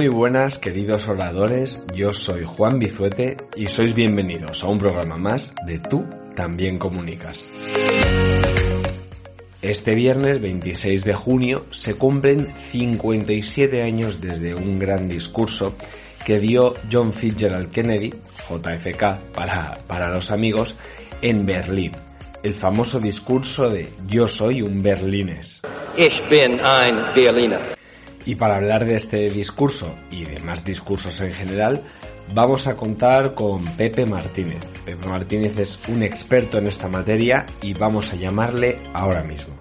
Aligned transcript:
Muy 0.00 0.08
buenas 0.08 0.58
queridos 0.58 1.08
oradores, 1.08 1.84
yo 1.94 2.14
soy 2.14 2.44
Juan 2.46 2.78
Bizuete 2.78 3.36
y 3.54 3.68
sois 3.68 3.94
bienvenidos 3.94 4.64
a 4.64 4.68
un 4.68 4.78
programa 4.78 5.18
más 5.18 5.54
de 5.66 5.78
Tú 5.78 6.08
también 6.34 6.78
comunicas. 6.78 7.50
Este 9.60 9.94
viernes 9.94 10.40
26 10.40 11.04
de 11.04 11.12
junio 11.12 11.66
se 11.70 11.96
cumplen 11.96 12.46
57 12.46 13.82
años 13.82 14.22
desde 14.22 14.54
un 14.54 14.78
gran 14.78 15.06
discurso 15.06 15.74
que 16.24 16.38
dio 16.38 16.72
John 16.90 17.12
Fitzgerald 17.12 17.68
Kennedy, 17.68 18.14
JFK 18.48 19.34
para, 19.34 19.80
para 19.86 20.08
los 20.08 20.30
amigos, 20.30 20.76
en 21.20 21.44
Berlín. 21.44 21.92
El 22.42 22.54
famoso 22.54 23.00
discurso 23.00 23.68
de 23.68 23.90
Yo 24.06 24.28
soy 24.28 24.62
un 24.62 24.82
berlines. 24.82 25.60
Ich 25.98 26.30
bin 26.30 26.58
ein 26.58 27.14
Berliner. 27.14 27.79
Y 28.26 28.34
para 28.34 28.56
hablar 28.56 28.84
de 28.84 28.96
este 28.96 29.30
discurso 29.30 29.98
y 30.10 30.24
de 30.24 30.40
más 30.40 30.64
discursos 30.64 31.20
en 31.20 31.32
general, 31.32 31.82
vamos 32.34 32.66
a 32.66 32.76
contar 32.76 33.34
con 33.34 33.64
Pepe 33.76 34.06
Martínez. 34.06 34.62
Pepe 34.84 35.06
Martínez 35.06 35.56
es 35.56 35.80
un 35.88 36.02
experto 36.02 36.58
en 36.58 36.66
esta 36.66 36.88
materia 36.88 37.46
y 37.62 37.74
vamos 37.74 38.12
a 38.12 38.16
llamarle 38.16 38.78
ahora 38.92 39.22
mismo. 39.22 39.60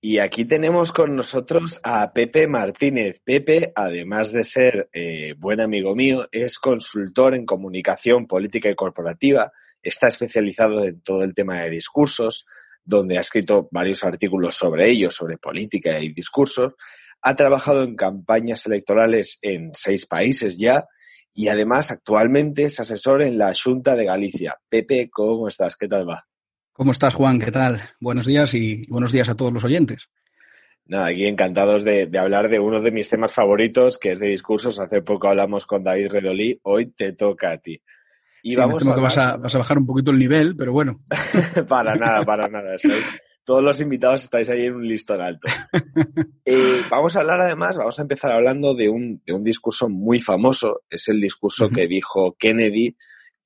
Y 0.00 0.18
aquí 0.18 0.44
tenemos 0.44 0.92
con 0.92 1.16
nosotros 1.16 1.80
a 1.82 2.12
Pepe 2.12 2.46
Martínez. 2.46 3.20
Pepe, 3.24 3.72
además 3.74 4.32
de 4.32 4.44
ser 4.44 4.90
eh, 4.92 5.34
buen 5.38 5.60
amigo 5.60 5.94
mío, 5.94 6.28
es 6.30 6.58
consultor 6.58 7.34
en 7.34 7.46
comunicación 7.46 8.26
política 8.26 8.68
y 8.68 8.74
corporativa, 8.74 9.50
está 9.82 10.08
especializado 10.08 10.84
en 10.84 11.00
todo 11.00 11.24
el 11.24 11.34
tema 11.34 11.62
de 11.62 11.70
discursos, 11.70 12.44
donde 12.84 13.18
ha 13.18 13.20
escrito 13.20 13.68
varios 13.70 14.04
artículos 14.04 14.56
sobre 14.56 14.88
ello, 14.88 15.10
sobre 15.10 15.38
política 15.38 15.98
y 16.00 16.12
discursos. 16.12 16.74
Ha 17.22 17.34
trabajado 17.34 17.82
en 17.82 17.96
campañas 17.96 18.66
electorales 18.66 19.38
en 19.42 19.70
seis 19.74 20.06
países 20.06 20.58
ya 20.58 20.86
y 21.32 21.48
además 21.48 21.90
actualmente 21.90 22.64
es 22.64 22.78
asesor 22.78 23.22
en 23.22 23.38
la 23.38 23.52
Junta 23.54 23.96
de 23.96 24.04
Galicia. 24.04 24.56
Pepe, 24.68 25.08
¿cómo 25.10 25.48
estás? 25.48 25.76
¿Qué 25.76 25.88
tal 25.88 26.08
va? 26.08 26.26
¿Cómo 26.72 26.92
estás, 26.92 27.14
Juan? 27.14 27.40
¿Qué 27.40 27.50
tal? 27.50 27.80
Buenos 28.00 28.26
días 28.26 28.54
y 28.54 28.86
buenos 28.88 29.12
días 29.12 29.28
a 29.28 29.36
todos 29.36 29.52
los 29.52 29.64
oyentes. 29.64 30.08
Nada, 30.86 31.06
aquí 31.06 31.26
encantados 31.26 31.82
de, 31.82 32.06
de, 32.06 32.18
hablar 32.18 32.50
de 32.50 32.60
uno 32.60 32.82
de 32.82 32.90
mis 32.90 33.08
temas 33.08 33.32
favoritos, 33.32 33.98
que 33.98 34.12
es 34.12 34.18
de 34.18 34.28
discursos. 34.28 34.78
Hace 34.78 35.00
poco 35.00 35.28
hablamos 35.28 35.66
con 35.66 35.82
David 35.82 36.10
Redolí, 36.10 36.60
hoy 36.62 36.86
te 36.86 37.12
toca 37.12 37.52
a 37.52 37.58
ti. 37.58 37.80
Y 38.46 38.50
sí, 38.50 38.56
vamos 38.56 38.74
me 38.74 38.78
temo 38.80 38.92
a 38.92 38.96
que 38.96 39.00
vas 39.00 39.16
a, 39.16 39.36
vas 39.38 39.54
a, 39.54 39.58
bajar 39.58 39.78
un 39.78 39.86
poquito 39.86 40.10
el 40.10 40.18
nivel, 40.18 40.54
pero 40.54 40.70
bueno. 40.70 41.00
para 41.66 41.96
nada, 41.96 42.26
para 42.26 42.46
nada. 42.46 42.76
Todos 43.42 43.62
los 43.62 43.80
invitados 43.80 44.22
estáis 44.22 44.50
ahí 44.50 44.66
en 44.66 44.74
un 44.74 44.84
listón 44.84 45.22
alto. 45.22 45.48
eh, 46.44 46.82
vamos 46.90 47.16
a 47.16 47.20
hablar 47.20 47.40
además, 47.40 47.78
vamos 47.78 47.98
a 47.98 48.02
empezar 48.02 48.32
hablando 48.32 48.74
de 48.74 48.90
un, 48.90 49.22
de 49.24 49.32
un 49.32 49.42
discurso 49.42 49.88
muy 49.88 50.20
famoso. 50.20 50.82
Es 50.90 51.08
el 51.08 51.22
discurso 51.22 51.64
uh 51.64 51.68
-huh. 51.70 51.74
que 51.74 51.86
dijo 51.86 52.36
Kennedy 52.38 52.94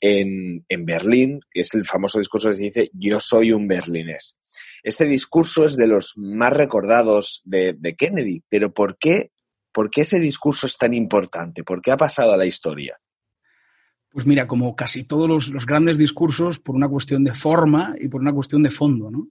en, 0.01 0.65
en 0.69 0.85
Berlín, 0.85 1.41
que 1.49 1.61
es 1.61 1.73
el 1.75 1.85
famoso 1.85 2.19
discurso 2.19 2.49
que 2.49 2.57
se 2.57 2.63
dice 2.63 2.91
Yo 2.93 3.21
soy 3.21 3.53
un 3.53 3.69
berlinés. 3.69 4.37
Este 4.83 5.05
discurso 5.05 5.65
es 5.65 5.77
de 5.77 5.87
los 5.87 6.15
más 6.17 6.53
recordados 6.53 7.43
de, 7.45 7.73
de 7.73 7.95
Kennedy, 7.95 8.43
pero 8.49 8.75
¿por 8.75 8.99
qué, 8.99 9.31
¿por 9.71 9.91
qué 9.91 10.01
ese 10.01 10.19
discurso 10.19 10.67
es 10.67 10.77
tan 10.77 10.93
importante? 10.93 11.63
¿Por 11.63 11.81
qué 11.81 11.93
ha 11.93 11.97
pasado 11.97 12.33
a 12.33 12.37
la 12.37 12.47
historia? 12.47 12.99
Pues 14.11 14.27
mira, 14.27 14.47
como 14.47 14.75
casi 14.75 15.05
todos 15.05 15.29
los, 15.29 15.51
los, 15.51 15.67
grandes 15.67 15.99
discursos, 15.99 16.59
por 16.59 16.75
una 16.75 16.89
cuestión 16.89 17.25
de 17.25 17.35
forma 17.35 17.95
y 18.01 18.09
por 18.09 18.21
una 18.21 18.33
cuestión 18.33 18.63
de 18.63 18.71
fondo. 18.71 19.11
¿no? 19.11 19.29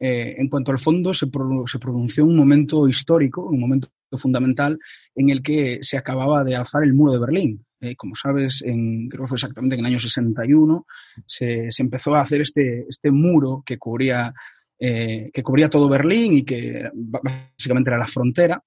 Eh, 0.00 0.36
en 0.38 0.48
cuanto 0.48 0.70
al 0.70 0.78
fondo, 0.78 1.12
se, 1.12 1.26
pro, 1.26 1.64
pronunció 1.80 2.24
un 2.24 2.36
momento 2.36 2.88
histórico, 2.88 3.44
un 3.44 3.60
momento 3.60 3.88
fundamental, 4.12 4.78
en 5.14 5.30
el 5.30 5.42
que 5.42 5.78
se 5.82 5.96
acababa 5.96 6.44
de 6.44 6.56
alzar 6.56 6.84
el 6.84 6.94
muro 6.94 7.12
de 7.12 7.20
Berlín. 7.20 7.64
Eh, 7.80 7.96
como 7.96 8.14
sabes, 8.14 8.62
en, 8.62 9.08
creo 9.08 9.24
que 9.24 9.28
fue 9.28 9.36
exactamente 9.36 9.74
en 9.74 9.80
el 9.80 9.86
año 9.86 10.00
61, 10.00 10.86
se, 11.26 11.70
se 11.70 11.82
empezó 11.82 12.14
a 12.14 12.22
hacer 12.22 12.40
este, 12.40 12.86
este 12.88 13.10
muro 13.10 13.62
que 13.64 13.78
cubría, 13.78 14.34
eh, 14.78 15.30
que 15.32 15.42
cubría 15.42 15.68
todo 15.68 15.88
Berlín 15.88 16.32
y 16.32 16.42
que 16.42 16.90
básicamente 16.94 17.90
era 17.90 17.98
la 17.98 18.06
frontera. 18.06 18.62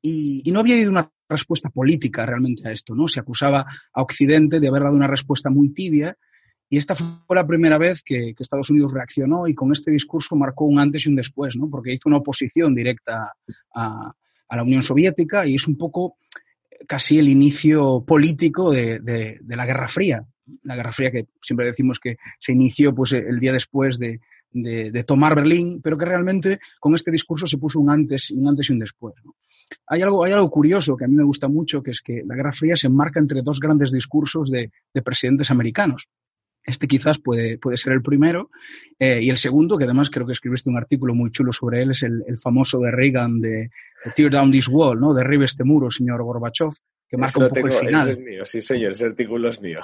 Y, 0.00 0.42
y, 0.44 0.52
no 0.52 0.60
había 0.60 0.76
habido 0.76 0.90
una 0.90 1.10
respuesta 1.28 1.70
política 1.70 2.24
realmente 2.24 2.68
a 2.68 2.72
esto, 2.72 2.94
¿no? 2.94 3.08
Se 3.08 3.20
acusaba 3.20 3.66
a 3.92 4.02
Occidente 4.02 4.60
de 4.60 4.68
haber 4.68 4.82
dado 4.82 4.94
una 4.94 5.08
respuesta 5.08 5.50
muy 5.50 5.70
tibia 5.70 6.16
y 6.70 6.76
esta 6.76 6.94
fue 6.94 7.34
la 7.34 7.46
primera 7.46 7.78
vez 7.78 8.02
que, 8.02 8.34
que, 8.34 8.42
Estados 8.42 8.70
Unidos 8.70 8.92
reaccionó 8.92 9.48
y 9.48 9.54
con 9.54 9.72
este 9.72 9.90
discurso 9.90 10.36
marcó 10.36 10.66
un 10.66 10.78
antes 10.78 11.06
y 11.06 11.08
un 11.08 11.16
después, 11.16 11.56
¿no? 11.56 11.70
Porque 11.70 11.92
hizo 11.92 12.08
una 12.08 12.18
oposición 12.18 12.74
directa 12.74 13.32
a, 13.74 14.12
a 14.48 14.56
la 14.56 14.62
Unión 14.62 14.82
Soviética 14.82 15.46
y 15.46 15.54
es 15.54 15.66
un 15.66 15.76
poco 15.76 16.18
casi 16.86 17.18
el 17.18 17.28
inicio 17.28 18.04
político 18.06 18.70
de, 18.70 19.00
de, 19.00 19.38
de, 19.40 19.56
la 19.56 19.66
Guerra 19.66 19.88
Fría. 19.88 20.26
La 20.62 20.76
Guerra 20.76 20.92
Fría 20.92 21.10
que 21.10 21.26
siempre 21.40 21.66
decimos 21.66 21.98
que 21.98 22.16
se 22.38 22.52
inició 22.52 22.94
pues, 22.94 23.14
el 23.14 23.40
día 23.40 23.52
después 23.52 23.98
de, 23.98 24.20
de 24.52 25.04
tomar 25.04 25.34
Berlín, 25.34 25.80
pero 25.82 25.96
que 25.96 26.04
realmente 26.06 26.60
con 26.80 26.94
este 26.94 27.10
discurso 27.10 27.46
se 27.46 27.58
puso 27.58 27.80
un 27.80 27.90
antes, 27.90 28.30
un 28.30 28.46
antes 28.48 28.68
y 28.68 28.72
un 28.74 28.78
después. 28.78 29.14
¿no? 29.24 29.34
Hay 29.86 30.02
algo, 30.02 30.24
hay 30.24 30.32
algo 30.32 30.50
curioso 30.50 30.96
que 30.96 31.04
a 31.04 31.08
mí 31.08 31.14
me 31.14 31.24
gusta 31.24 31.48
mucho, 31.48 31.82
que 31.82 31.90
es 31.90 32.00
que 32.00 32.22
la 32.26 32.34
Guerra 32.34 32.52
Fría 32.52 32.76
se 32.76 32.86
enmarca 32.86 33.20
entre 33.20 33.42
dos 33.42 33.60
grandes 33.60 33.92
discursos 33.92 34.50
de, 34.50 34.70
de 34.92 35.02
presidentes 35.02 35.50
americanos. 35.50 36.08
Este 36.68 36.86
quizás 36.86 37.18
puede, 37.18 37.56
puede 37.56 37.78
ser 37.78 37.94
el 37.94 38.02
primero. 38.02 38.50
Eh, 38.98 39.20
y 39.22 39.30
el 39.30 39.38
segundo, 39.38 39.78
que 39.78 39.84
además 39.84 40.10
creo 40.10 40.26
que 40.26 40.32
escribiste 40.32 40.68
un 40.68 40.76
artículo 40.76 41.14
muy 41.14 41.30
chulo 41.30 41.50
sobre 41.50 41.82
él, 41.82 41.92
es 41.92 42.02
el, 42.02 42.22
el 42.26 42.38
famoso 42.38 42.78
de 42.80 42.90
Reagan 42.90 43.40
de, 43.40 43.50
de, 43.50 44.10
Tear 44.14 44.30
Down 44.30 44.52
This 44.52 44.68
Wall, 44.68 45.00
¿no? 45.00 45.14
Derribe 45.14 45.46
este 45.46 45.64
muro, 45.64 45.90
señor 45.90 46.22
Gorbachev, 46.22 46.72
que 47.08 47.16
marca 47.16 47.38
un 47.38 47.44
poco 47.44 47.54
tengo, 47.54 47.68
el 47.68 47.72
final. 47.72 48.08
Ese 48.08 48.18
es 48.18 48.24
mío, 48.24 48.44
sí 48.44 48.60
señor, 48.60 48.92
ese 48.92 49.06
artículo 49.06 49.48
es 49.48 49.60
mío. 49.62 49.80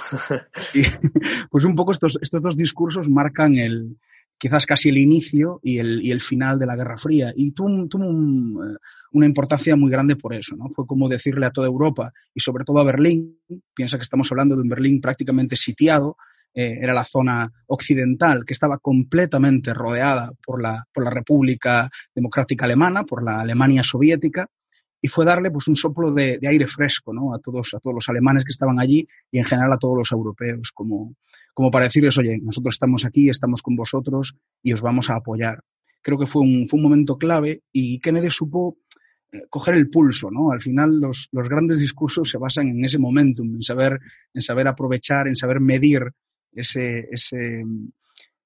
sí, 0.61 0.83
pues 1.51 1.65
un 1.65 1.75
poco 1.75 1.93
estos, 1.93 2.19
estos 2.21 2.43
dos 2.43 2.56
discursos 2.56 3.09
marcan 3.09 3.56
el, 3.56 3.97
quizás 4.44 4.66
casi 4.66 4.91
el 4.91 4.99
inicio 4.99 5.59
y 5.62 5.78
el, 5.78 6.03
y 6.03 6.10
el 6.10 6.21
final 6.21 6.59
de 6.59 6.66
la 6.66 6.77
Guerra 6.77 6.99
Fría. 6.99 7.32
Y 7.34 7.53
tuvo, 7.53 7.88
tuvo 7.88 8.06
un, 8.06 8.77
una 9.12 9.25
importancia 9.25 9.75
muy 9.75 9.91
grande 9.91 10.16
por 10.16 10.34
eso, 10.34 10.55
¿no? 10.55 10.69
Fue 10.69 10.87
como 10.87 11.09
decirle 11.09 11.47
a 11.47 11.50
toda 11.50 11.66
Europa 11.66 12.12
y 12.34 12.41
sobre 12.41 12.62
todo 12.65 12.78
a 12.78 12.84
Berlín, 12.84 13.38
piensa 13.75 13.97
que 13.97 14.03
estamos 14.03 14.31
hablando 14.31 14.54
de 14.54 14.60
un 14.60 14.69
Berlín 14.69 15.00
prácticamente 15.00 15.56
sitiado, 15.56 16.19
eh, 16.53 16.77
era 16.78 16.93
la 16.93 17.06
zona 17.06 17.50
occidental 17.69 18.44
que 18.44 18.53
estaba 18.53 18.77
completamente 18.77 19.72
rodeada 19.72 20.31
por 20.44 20.60
la, 20.60 20.84
por 20.93 21.04
la 21.04 21.10
República 21.10 21.88
Democrática 22.15 22.66
Alemana, 22.66 23.04
por 23.04 23.25
la 23.25 23.41
Alemania 23.41 23.83
soviética, 23.83 24.47
y 25.04 25.09
fue 25.09 25.26
darle 25.26 25.50
pues 25.50 25.69
un 25.69 25.76
soplo 25.76 26.12
de, 26.12 26.38
de, 26.38 26.48
aire 26.48 26.66
fresco 26.66 27.12
¿no? 27.12 27.34
a, 27.34 27.38
todos, 27.38 27.75
a 27.75 27.78
todos 27.78 27.92
los 27.92 28.09
alemanes 28.09 28.42
que 28.42 28.48
estaban 28.48 28.81
allí 28.81 29.06
y 29.31 29.37
en 29.37 29.44
general 29.44 29.70
a 29.70 29.76
todos 29.76 29.98
los 29.98 30.10
europeos, 30.10 30.72
como, 30.72 31.15
como 31.53 31.70
para 31.70 31.84
decirles, 31.84 32.16
oye, 32.16 32.38
nosotros 32.38 32.76
estamos 32.76 33.04
aquí, 33.04 33.28
estamos 33.28 33.60
con 33.60 33.76
vosotros 33.76 34.34
y 34.62 34.72
os 34.72 34.81
vamos 34.81 35.10
a 35.10 35.16
apoyar. 35.16 35.62
Creo 36.00 36.16
que 36.16 36.25
fue 36.25 36.41
un, 36.41 36.66
fue 36.66 36.78
un 36.78 36.84
momento 36.84 37.19
clave 37.19 37.60
y 37.70 37.98
Kennedy 37.98 38.31
supo 38.31 38.78
eh, 39.31 39.42
coger 39.50 39.75
el 39.75 39.91
pulso, 39.91 40.31
¿no? 40.31 40.53
Al 40.53 40.62
final 40.62 40.98
los, 40.98 41.28
los 41.32 41.50
grandes 41.50 41.81
discursos 41.81 42.31
se 42.31 42.38
basan 42.38 42.69
en 42.69 42.82
ese 42.82 42.98
momentum, 42.98 43.56
en 43.56 43.62
saber, 43.62 43.98
en 44.32 44.41
saber 44.41 44.66
aprovechar, 44.69 45.28
en 45.28 45.36
saber 45.36 45.60
medir 45.60 46.00
ese, 46.54 47.10
ese, 47.12 47.62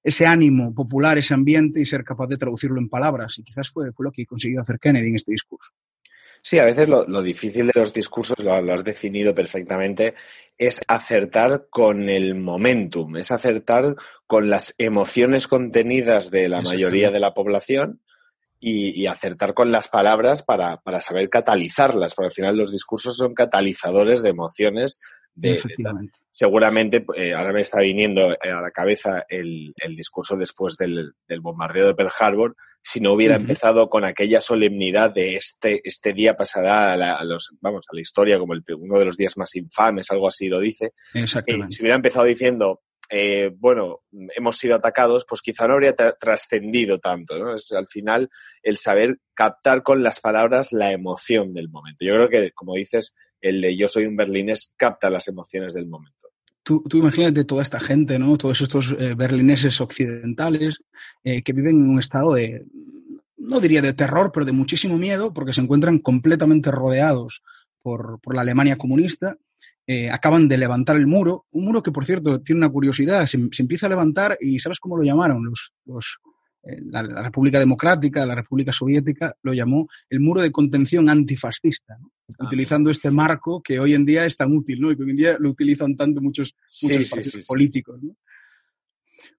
ese 0.03 0.25
ánimo 0.25 0.73
popular, 0.75 1.17
ese 1.17 1.33
ambiente 1.33 1.79
y 1.79 1.85
ser 1.85 2.03
capaz 2.03 2.27
de 2.27 2.35
traducirlo 2.35 2.81
en 2.81 2.89
palabras. 2.89 3.39
Y 3.39 3.43
quizás 3.43 3.69
fue, 3.69 3.93
fue 3.93 4.03
lo 4.03 4.11
que 4.11 4.25
consiguió 4.25 4.59
hacer 4.59 4.77
Kennedy 4.77 5.07
en 5.07 5.15
este 5.15 5.31
discurso. 5.31 5.71
Sí, 6.41 6.59
a 6.59 6.63
veces 6.63 6.87
lo, 6.87 7.05
lo 7.05 7.21
difícil 7.21 7.67
de 7.67 7.73
los 7.75 7.93
discursos, 7.93 8.37
lo, 8.43 8.61
lo, 8.61 8.73
has 8.73 8.83
definido 8.83 9.33
perfectamente, 9.35 10.15
es 10.57 10.81
acertar 10.87 11.67
con 11.69 12.09
el 12.09 12.35
momentum, 12.35 13.17
es 13.17 13.31
acertar 13.31 13.95
con 14.27 14.49
las 14.49 14.73
emociones 14.77 15.47
contenidas 15.47 16.31
de 16.31 16.49
la 16.49 16.61
mayoría 16.61 17.11
de 17.11 17.19
la 17.19 17.33
población 17.33 18.01
y, 18.59 19.01
y 19.01 19.07
acertar 19.07 19.53
con 19.53 19.71
las 19.71 19.87
palabras 19.87 20.43
para, 20.43 20.77
para, 20.81 20.99
saber 20.99 21.29
catalizarlas, 21.29 22.13
porque 22.13 22.27
al 22.27 22.33
final 22.33 22.57
los 22.57 22.71
discursos 22.71 23.15
son 23.15 23.33
catalizadores 23.33 24.21
de 24.21 24.29
emociones. 24.29 24.99
De, 25.33 25.53
de 25.53 26.09
seguramente, 26.31 27.05
eh, 27.15 27.33
ahora 27.33 27.53
me 27.53 27.61
está 27.61 27.79
viniendo 27.79 28.29
a 28.29 28.61
la 28.61 28.71
cabeza 28.71 29.23
el, 29.29 29.73
el 29.77 29.95
discurso 29.95 30.35
después 30.35 30.75
del, 30.75 31.13
del, 31.27 31.39
bombardeo 31.39 31.87
de 31.87 31.95
Pearl 31.95 32.11
Harbor, 32.19 32.55
si 32.81 32.99
no 32.99 33.13
hubiera 33.13 33.35
uh 33.35 33.37
-huh. 33.37 33.41
empezado 33.41 33.89
con 33.89 34.05
aquella 34.05 34.41
solemnidad 34.41 35.11
de 35.13 35.35
este, 35.35 35.81
este 35.83 36.13
día 36.13 36.35
pasará 36.35 36.93
a, 36.93 36.97
la, 36.97 37.13
a, 37.13 37.23
los, 37.23 37.55
vamos, 37.61 37.85
a 37.91 37.95
la 37.95 38.01
historia 38.01 38.39
como 38.39 38.53
el, 38.53 38.63
uno 38.77 38.99
de 38.99 39.05
los 39.05 39.17
días 39.17 39.37
más 39.37 39.55
infames, 39.55 40.09
algo 40.11 40.27
así 40.27 40.47
lo 40.47 40.59
dice. 40.59 40.93
Exactamente. 41.13 41.73
Eh, 41.73 41.77
si 41.77 41.81
hubiera 41.83 41.95
empezado 41.95 42.25
diciendo, 42.25 42.81
eh, 43.11 43.51
bueno, 43.57 44.01
hemos 44.35 44.57
sido 44.57 44.75
atacados, 44.75 45.25
pues 45.27 45.41
quizá 45.41 45.67
no 45.67 45.73
habría 45.73 45.95
trascendido 45.95 46.99
tanto, 46.99 47.39
¿no? 47.39 47.55
Es 47.55 47.71
al 47.71 47.87
final 47.87 48.29
el 48.61 48.77
saber 48.77 49.17
captar 49.33 49.81
con 49.81 50.03
las 50.03 50.19
palabras 50.19 50.71
la 50.71 50.91
emoción 50.91 51.53
del 51.53 51.69
momento. 51.69 52.05
Yo 52.05 52.13
creo 52.13 52.29
que, 52.29 52.51
como 52.51 52.75
dices, 52.75 53.15
el 53.41 53.61
de 53.61 53.75
yo 53.75 53.87
soy 53.87 54.05
un 54.05 54.15
berlinés 54.15 54.73
capta 54.77 55.09
las 55.09 55.27
emociones 55.27 55.73
del 55.73 55.87
momento. 55.87 56.18
Tú, 56.69 56.83
tú, 56.87 56.97
imagínate 56.97 57.45
toda 57.45 57.63
esta 57.63 57.79
gente, 57.79 58.19
¿no? 58.19 58.37
Todos 58.37 58.61
estos 58.61 58.95
eh, 58.99 59.15
berlineses 59.15 59.81
occidentales 59.81 60.77
eh, 61.23 61.41
que 61.41 61.51
viven 61.51 61.77
en 61.77 61.89
un 61.89 61.97
estado 61.97 62.35
de 62.35 62.63
no 63.37 63.59
diría 63.59 63.81
de 63.81 63.93
terror, 63.93 64.29
pero 64.31 64.45
de 64.45 64.51
muchísimo 64.51 64.99
miedo, 64.99 65.33
porque 65.33 65.51
se 65.51 65.61
encuentran 65.61 65.97
completamente 65.97 66.69
rodeados 66.69 67.41
por, 67.81 68.19
por 68.21 68.35
la 68.35 68.41
Alemania 68.41 68.77
comunista. 68.77 69.35
Eh, 69.87 70.11
acaban 70.11 70.47
de 70.47 70.59
levantar 70.59 70.95
el 70.97 71.07
muro, 71.07 71.47
un 71.49 71.65
muro 71.65 71.81
que, 71.81 71.91
por 71.91 72.05
cierto, 72.05 72.39
tiene 72.39 72.59
una 72.59 72.71
curiosidad, 72.71 73.25
se, 73.25 73.39
empieza 73.57 73.87
a 73.87 73.89
levantar 73.89 74.37
y 74.39 74.59
¿sabes 74.59 74.79
cómo 74.79 74.95
lo 74.95 75.01
llamaron 75.01 75.43
los, 75.43 76.19
la, 76.63 77.03
la, 77.03 77.23
República 77.23 77.59
Democrática, 77.59 78.25
la 78.25 78.35
República 78.35 78.71
Soviética, 78.71 79.35
lo 79.43 79.53
llamó 79.53 79.87
el 80.09 80.19
muro 80.19 80.41
de 80.41 80.51
contención 80.51 81.09
antifascista, 81.09 81.97
¿no? 81.99 82.11
ah, 82.39 82.45
utilizando 82.45 82.89
este 82.89 83.11
marco 83.11 83.61
que 83.61 83.79
hoy 83.79 83.93
en 83.93 84.05
día 84.05 84.25
es 84.25 84.35
tan 84.35 84.55
útil, 84.55 84.81
¿no? 84.81 84.91
Y 84.91 84.97
que 84.97 85.03
hoy 85.03 85.11
en 85.11 85.17
día 85.17 85.37
lo 85.39 85.49
utilizan 85.49 85.95
tanto 85.95 86.21
muchos, 86.21 86.55
muchos 86.81 87.03
sí, 87.03 87.09
partidos 87.09 87.33
sí, 87.33 87.47
políticos, 87.47 87.99
¿no? 88.01 88.15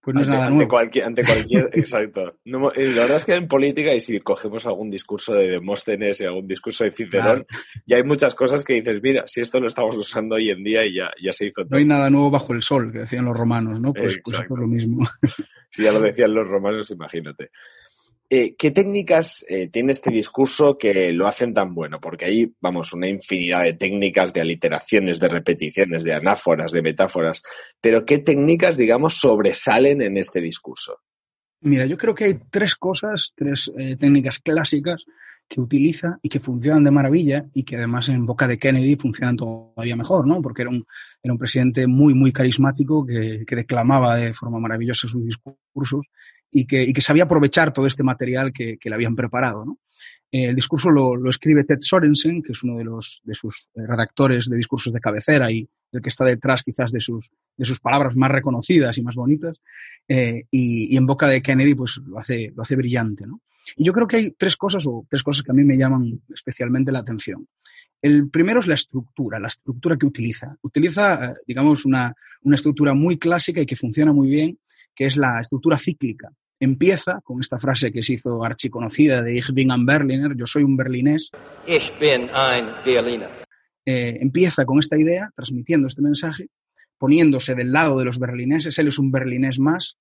Pues 0.03 0.15
no 0.15 0.21
ante, 0.21 0.23
es 0.23 0.29
nada 0.29 0.45
ante 0.45 0.55
nuevo. 0.57 0.71
Cualquier, 0.71 1.05
ante 1.05 1.25
cualquier, 1.25 1.71
exacto. 1.73 2.39
No, 2.45 2.71
la 2.75 3.03
verdad 3.03 3.17
es 3.17 3.25
que 3.25 3.35
en 3.35 3.49
política, 3.49 3.95
y 3.95 4.01
si 4.01 4.19
cogemos 4.21 4.67
algún 4.67 4.91
discurso 4.91 5.35
de 5.35 5.49
Demóstenes 5.49 6.21
y 6.21 6.25
algún 6.25 6.47
discurso 6.47 6.85
de 6.85 6.93
Cicerón, 6.93 7.45
claro. 7.45 7.47
ya 7.87 7.97
hay 7.97 8.03
muchas 8.03 8.35
cosas 8.35 8.65
que 8.65 8.75
dices, 8.75 9.01
mira, 9.03 9.25
si 9.27 9.41
esto 9.41 9.61
lo 9.61 9.67
estamos 9.67 9.97
usando 9.97 10.37
hoy 10.37 10.51
en 10.51 10.63
día 10.65 10.85
y 10.87 10.97
ya, 10.97 11.11
ya 11.23 11.33
se 11.33 11.47
hizo 11.47 11.63
todo. 11.63 11.71
No 11.71 11.79
hay 11.79 11.85
nada 11.85 12.09
nuevo 12.09 12.31
bajo 12.31 12.55
el 12.55 12.63
sol, 12.63 12.91
que 12.93 13.01
decían 13.01 13.25
los 13.27 13.37
romanos, 13.37 13.81
¿no? 13.81 13.93
Pues, 13.93 14.21
pues 14.25 14.39
esto 14.39 14.55
es 14.55 14.61
lo 14.61 14.67
mismo. 14.67 15.07
Si 15.71 15.83
ya 15.83 15.93
lo 15.93 16.01
decían 16.01 16.35
los 16.35 16.49
romanos, 16.49 16.91
imagínate. 16.91 17.51
Eh, 18.33 18.55
¿Qué 18.57 18.71
técnicas 18.71 19.45
eh, 19.49 19.69
tiene 19.69 19.91
este 19.91 20.13
discurso 20.13 20.79
que 20.79 21.13
lo 21.13 21.27
hacen 21.27 21.53
tan 21.53 21.75
bueno? 21.75 22.01
Porque 22.01 22.27
hay, 22.27 22.55
vamos, 22.61 22.93
una 22.93 23.09
infinidad 23.09 23.65
de 23.65 23.73
técnicas, 23.73 24.33
de 24.33 24.41
aliteraciones, 24.41 25.19
de 25.19 25.29
repeticiones, 25.29 26.05
de 26.05 26.15
anáforas, 26.15 26.71
de 26.71 26.81
metáforas. 26.81 27.43
Pero 27.81 28.05
¿qué 28.05 28.19
técnicas, 28.19 28.77
digamos, 28.77 29.15
sobresalen 29.15 30.01
en 30.01 30.17
este 30.17 30.41
discurso? 30.41 31.01
Mira, 31.63 31.87
yo 31.87 31.97
creo 31.97 32.15
que 32.15 32.25
hay 32.25 32.39
tres 32.51 32.77
cosas, 32.77 33.33
tres 33.35 33.71
eh, 33.77 33.97
técnicas 33.97 34.39
clásicas 34.39 35.05
que 35.51 35.61
utiliza 35.61 36.21
y 36.23 36.29
que 36.29 36.39
funcionan 36.39 36.85
de 36.85 36.93
maravilla 36.93 37.45
y 37.53 37.65
que 37.65 37.75
además 37.75 38.09
en 38.09 38.25
boca 38.25 38.47
de 38.47 38.57
Kennedy 38.57 38.95
funcionan 38.95 39.37
todavía 39.37 39.97
mejor, 39.97 40.25
¿no? 40.25 40.41
Porque 40.41 40.63
era 40.63 40.71
un, 40.71 40.87
era 41.21 41.33
un 41.33 41.39
presidente 41.41 41.89
muy, 41.89 42.15
muy 42.15 42.31
carismático 42.31 43.05
que, 43.05 43.43
que 43.45 43.57
declamaba 43.57 44.17
de 44.17 44.33
forma 44.33 44.61
maravillosa 44.61 45.09
sus 45.09 45.25
discursos 45.25 46.07
y 46.53 46.67
que, 46.67 46.85
y 46.85 46.93
que 46.93 47.01
sabía 47.01 47.25
aprovechar 47.25 47.73
todo 47.73 47.89
este 47.89 48.05
material 48.05 48.53
que, 48.53 48.79
que 48.79 48.89
le 48.89 48.95
habían 48.95 49.17
preparado. 49.17 49.65
¿no? 49.65 49.81
Eh, 50.31 50.45
el 50.45 50.55
discurso 50.55 50.89
lo, 50.89 51.17
lo, 51.17 51.29
escribe 51.29 51.65
Ted 51.65 51.79
Sorensen, 51.81 52.43
que 52.45 52.53
es 52.53 52.63
uno 52.63 52.79
de, 52.79 52.85
los, 52.85 53.21
de 53.25 53.35
sus 53.35 53.69
redactores 53.75 54.49
de 54.49 54.57
discursos 54.57 54.93
de 54.93 55.01
cabecera 55.01 55.51
y 55.51 55.69
el 55.91 56.01
que 56.01 56.11
está 56.11 56.25
detrás 56.25 56.63
quizás 56.63 56.93
de 56.93 57.01
sus, 57.01 57.29
de 57.57 57.65
sus 57.65 57.81
palabras 57.81 58.15
más 58.15 58.31
reconocidas 58.31 58.97
y 58.99 59.03
más 59.03 59.17
bonitas. 59.17 59.61
Eh, 60.07 60.45
y, 60.49 60.95
y, 60.95 60.97
en 60.97 61.07
boca 61.07 61.27
de 61.27 61.43
Kennedy 61.43 61.75
pues 61.75 62.01
lo 62.07 62.21
hace, 62.21 62.53
lo 62.55 62.63
hace 62.63 62.77
brillante. 62.77 63.27
¿no? 63.27 63.41
Y 63.77 63.85
yo 63.85 63.93
creo 63.93 64.07
que 64.07 64.17
hay 64.17 64.31
tres 64.33 64.57
cosas 64.57 64.87
o 64.87 65.07
tres 65.09 65.23
cosas 65.23 65.43
que 65.43 65.53
a 65.53 65.55
mí 65.55 65.65
me 65.65 65.77
llaman 65.77 66.21
especialmente 66.33 66.93
la 66.93 67.01
atención. 67.01 67.47
El 68.03 68.31
primero 68.31 68.61
es 68.61 68.67
la 68.67 68.75
estructura, 68.75 69.39
la 69.39 69.49
estructura 69.49 69.97
que 69.97 70.07
utiliza. 70.07 70.57
Utiliza, 70.63 71.35
digamos, 71.47 71.85
una, 71.85 72.15
una 72.43 72.57
estructura 72.57 72.95
muy 72.95 73.19
clásica 73.19 73.61
y 73.61 73.67
que 73.67 73.77
funciona 73.77 74.13
muy 74.13 74.31
bien, 74.31 74.59
que 74.95 75.07
es 75.07 75.17
la 75.17 75.41
estructura 75.41 75.77
cíclica. 75.77 76.31
Empieza 76.59 77.21
con 77.23 77.41
esta 77.41 77.59
frase 77.59 77.91
que 77.91 78.03
se 78.03 78.15
hizo 78.15 78.45
archiconocida 78.45 79.23
de 79.23 79.35
Ich 79.35 79.53
bin 79.53 79.71
ein 79.71 79.87
Berliner, 79.87 80.37
yo 80.37 80.47
soy 80.47 80.63
un 80.63 80.77
berlinés. 80.77 81.31
Ich 81.67 81.91
bin 81.99 82.29
ein 82.35 82.67
Berliner. 82.85 83.31
Eh, 83.87 84.19
empieza 84.21 84.65
con 84.65 84.79
esta 84.79 84.99
idea, 84.99 85.31
transmitiendo 85.35 85.87
este 85.87 86.03
mensaje, 86.03 86.49
poniéndose 86.99 87.55
del 87.55 87.73
lado 87.73 87.99
de 87.99 88.05
los 88.05 88.19
berlineses, 88.19 88.79
él 88.79 88.89
es 88.89 88.99
un 88.99 89.11
berlinés 89.11 89.59
más, 89.59 89.97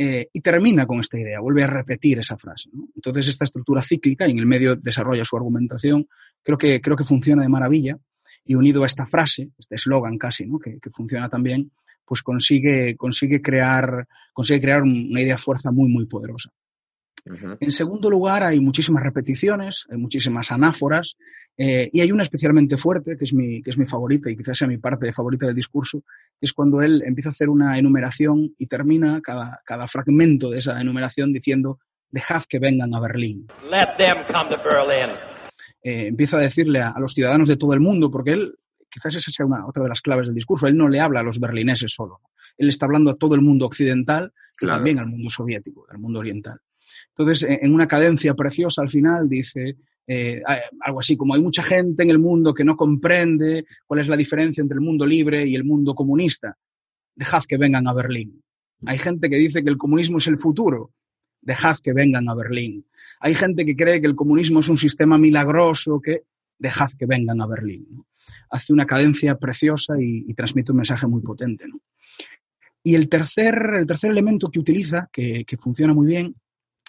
eh, 0.00 0.28
y 0.32 0.40
termina 0.40 0.86
con 0.86 1.00
esta 1.00 1.18
idea, 1.18 1.40
vuelve 1.40 1.64
a 1.64 1.66
repetir 1.66 2.20
esa 2.20 2.38
frase. 2.38 2.70
¿no? 2.72 2.86
Entonces, 2.94 3.26
esta 3.26 3.44
estructura 3.44 3.82
cíclica, 3.82 4.28
y 4.28 4.30
en 4.30 4.38
el 4.38 4.46
medio 4.46 4.76
desarrolla 4.76 5.24
su 5.24 5.36
argumentación, 5.36 6.06
creo 6.44 6.56
que, 6.56 6.80
creo 6.80 6.96
que 6.96 7.02
funciona 7.02 7.42
de 7.42 7.48
maravilla, 7.48 7.98
y 8.44 8.54
unido 8.54 8.84
a 8.84 8.86
esta 8.86 9.06
frase, 9.06 9.50
este 9.58 9.74
eslogan 9.74 10.16
casi, 10.16 10.46
¿no? 10.46 10.60
que, 10.60 10.78
que 10.80 10.90
funciona 10.90 11.28
también, 11.28 11.72
pues 12.06 12.22
consigue, 12.22 12.96
consigue, 12.96 13.42
crear, 13.42 14.06
consigue 14.32 14.60
crear 14.60 14.82
una 14.82 15.20
idea 15.20 15.36
fuerza 15.36 15.72
muy, 15.72 15.90
muy 15.90 16.06
poderosa. 16.06 16.50
Uh 17.26 17.32
-huh. 17.32 17.56
En 17.60 17.72
segundo 17.72 18.08
lugar, 18.08 18.44
hay 18.44 18.60
muchísimas 18.60 19.02
repeticiones, 19.02 19.84
hay 19.90 19.98
muchísimas 19.98 20.52
anáforas, 20.52 21.16
eh, 21.60 21.90
y 21.92 22.00
hay 22.00 22.12
una 22.12 22.22
especialmente 22.22 22.76
fuerte, 22.76 23.16
que 23.16 23.24
es, 23.24 23.34
mi, 23.34 23.60
que 23.62 23.70
es 23.70 23.76
mi 23.76 23.84
favorita 23.84 24.30
y 24.30 24.36
quizás 24.36 24.56
sea 24.58 24.68
mi 24.68 24.78
parte 24.78 25.12
favorita 25.12 25.46
del 25.46 25.56
discurso, 25.56 26.04
que 26.38 26.46
es 26.46 26.52
cuando 26.52 26.80
él 26.82 27.02
empieza 27.04 27.30
a 27.30 27.32
hacer 27.32 27.48
una 27.50 27.76
enumeración 27.76 28.54
y 28.58 28.66
termina 28.68 29.20
cada, 29.20 29.60
cada 29.64 29.88
fragmento 29.88 30.50
de 30.50 30.58
esa 30.58 30.80
enumeración 30.80 31.32
diciendo, 31.32 31.80
dejad 32.10 32.44
que 32.48 32.60
vengan 32.60 32.94
a 32.94 33.00
Berlín. 33.00 33.48
Let 33.68 33.96
them 33.98 34.18
come 34.32 34.56
to 34.56 34.62
Berlin. 34.62 35.16
Eh, 35.82 36.06
empieza 36.06 36.36
a 36.36 36.40
decirle 36.40 36.80
a, 36.80 36.90
a 36.90 37.00
los 37.00 37.12
ciudadanos 37.12 37.48
de 37.48 37.56
todo 37.56 37.74
el 37.74 37.80
mundo, 37.80 38.08
porque 38.08 38.32
él 38.32 38.54
quizás 38.88 39.16
esa 39.16 39.32
sea 39.32 39.44
una, 39.44 39.66
otra 39.66 39.82
de 39.82 39.88
las 39.88 40.00
claves 40.00 40.28
del 40.28 40.36
discurso. 40.36 40.68
Él 40.68 40.76
no 40.76 40.88
le 40.88 41.00
habla 41.00 41.20
a 41.20 41.24
los 41.24 41.40
berlineses 41.40 41.92
solo. 41.92 42.20
Él 42.56 42.68
está 42.68 42.86
hablando 42.86 43.10
a 43.10 43.16
todo 43.16 43.34
el 43.34 43.42
mundo 43.42 43.66
occidental 43.66 44.32
claro. 44.56 44.74
y 44.74 44.76
también 44.76 44.98
al 45.00 45.08
mundo 45.08 45.28
soviético, 45.28 45.86
al 45.90 45.98
mundo 45.98 46.20
oriental. 46.20 46.60
Entonces, 47.08 47.46
en 47.48 47.74
una 47.74 47.88
cadencia 47.88 48.34
preciosa 48.34 48.80
al 48.80 48.88
final 48.88 49.28
dice 49.28 49.76
eh, 50.10 50.40
algo 50.80 51.00
así 51.00 51.18
como 51.18 51.34
hay 51.34 51.42
mucha 51.42 51.62
gente 51.62 52.02
en 52.02 52.10
el 52.10 52.18
mundo 52.18 52.54
que 52.54 52.64
no 52.64 52.76
comprende 52.76 53.66
cuál 53.86 54.00
es 54.00 54.08
la 54.08 54.16
diferencia 54.16 54.62
entre 54.62 54.76
el 54.76 54.80
mundo 54.80 55.04
libre 55.04 55.46
y 55.46 55.54
el 55.54 55.64
mundo 55.64 55.94
comunista. 55.94 56.56
Dejad 57.14 57.44
que 57.46 57.58
vengan 57.58 57.86
a 57.86 57.92
Berlín. 57.92 58.42
Hay 58.86 58.98
gente 58.98 59.28
que 59.28 59.36
dice 59.36 59.62
que 59.62 59.68
el 59.68 59.76
comunismo 59.76 60.16
es 60.16 60.26
el 60.26 60.38
futuro. 60.38 60.92
Dejad 61.42 61.76
que 61.82 61.92
vengan 61.92 62.26
a 62.30 62.34
Berlín. 62.34 62.86
Hay 63.20 63.34
gente 63.34 63.66
que 63.66 63.76
cree 63.76 64.00
que 64.00 64.06
el 64.06 64.16
comunismo 64.16 64.60
es 64.60 64.68
un 64.68 64.78
sistema 64.78 65.18
milagroso, 65.18 66.00
que 66.00 66.22
dejad 66.58 66.90
que 66.98 67.04
vengan 67.04 67.42
a 67.42 67.46
Berlín. 67.46 68.04
hace 68.50 68.72
una 68.72 68.86
cadencia 68.86 69.36
preciosa 69.36 69.94
y, 70.00 70.24
y, 70.26 70.34
transmite 70.34 70.72
un 70.72 70.78
mensaje 70.78 71.06
muy 71.06 71.20
potente. 71.20 71.66
¿no? 71.68 71.80
Y 72.82 72.94
el 72.94 73.08
tercer, 73.08 73.76
el 73.78 73.86
tercer 73.86 74.10
elemento 74.10 74.50
que 74.50 74.58
utiliza, 74.58 75.08
que, 75.12 75.44
que 75.44 75.56
funciona 75.58 75.92
muy 75.92 76.06
bien, 76.06 76.34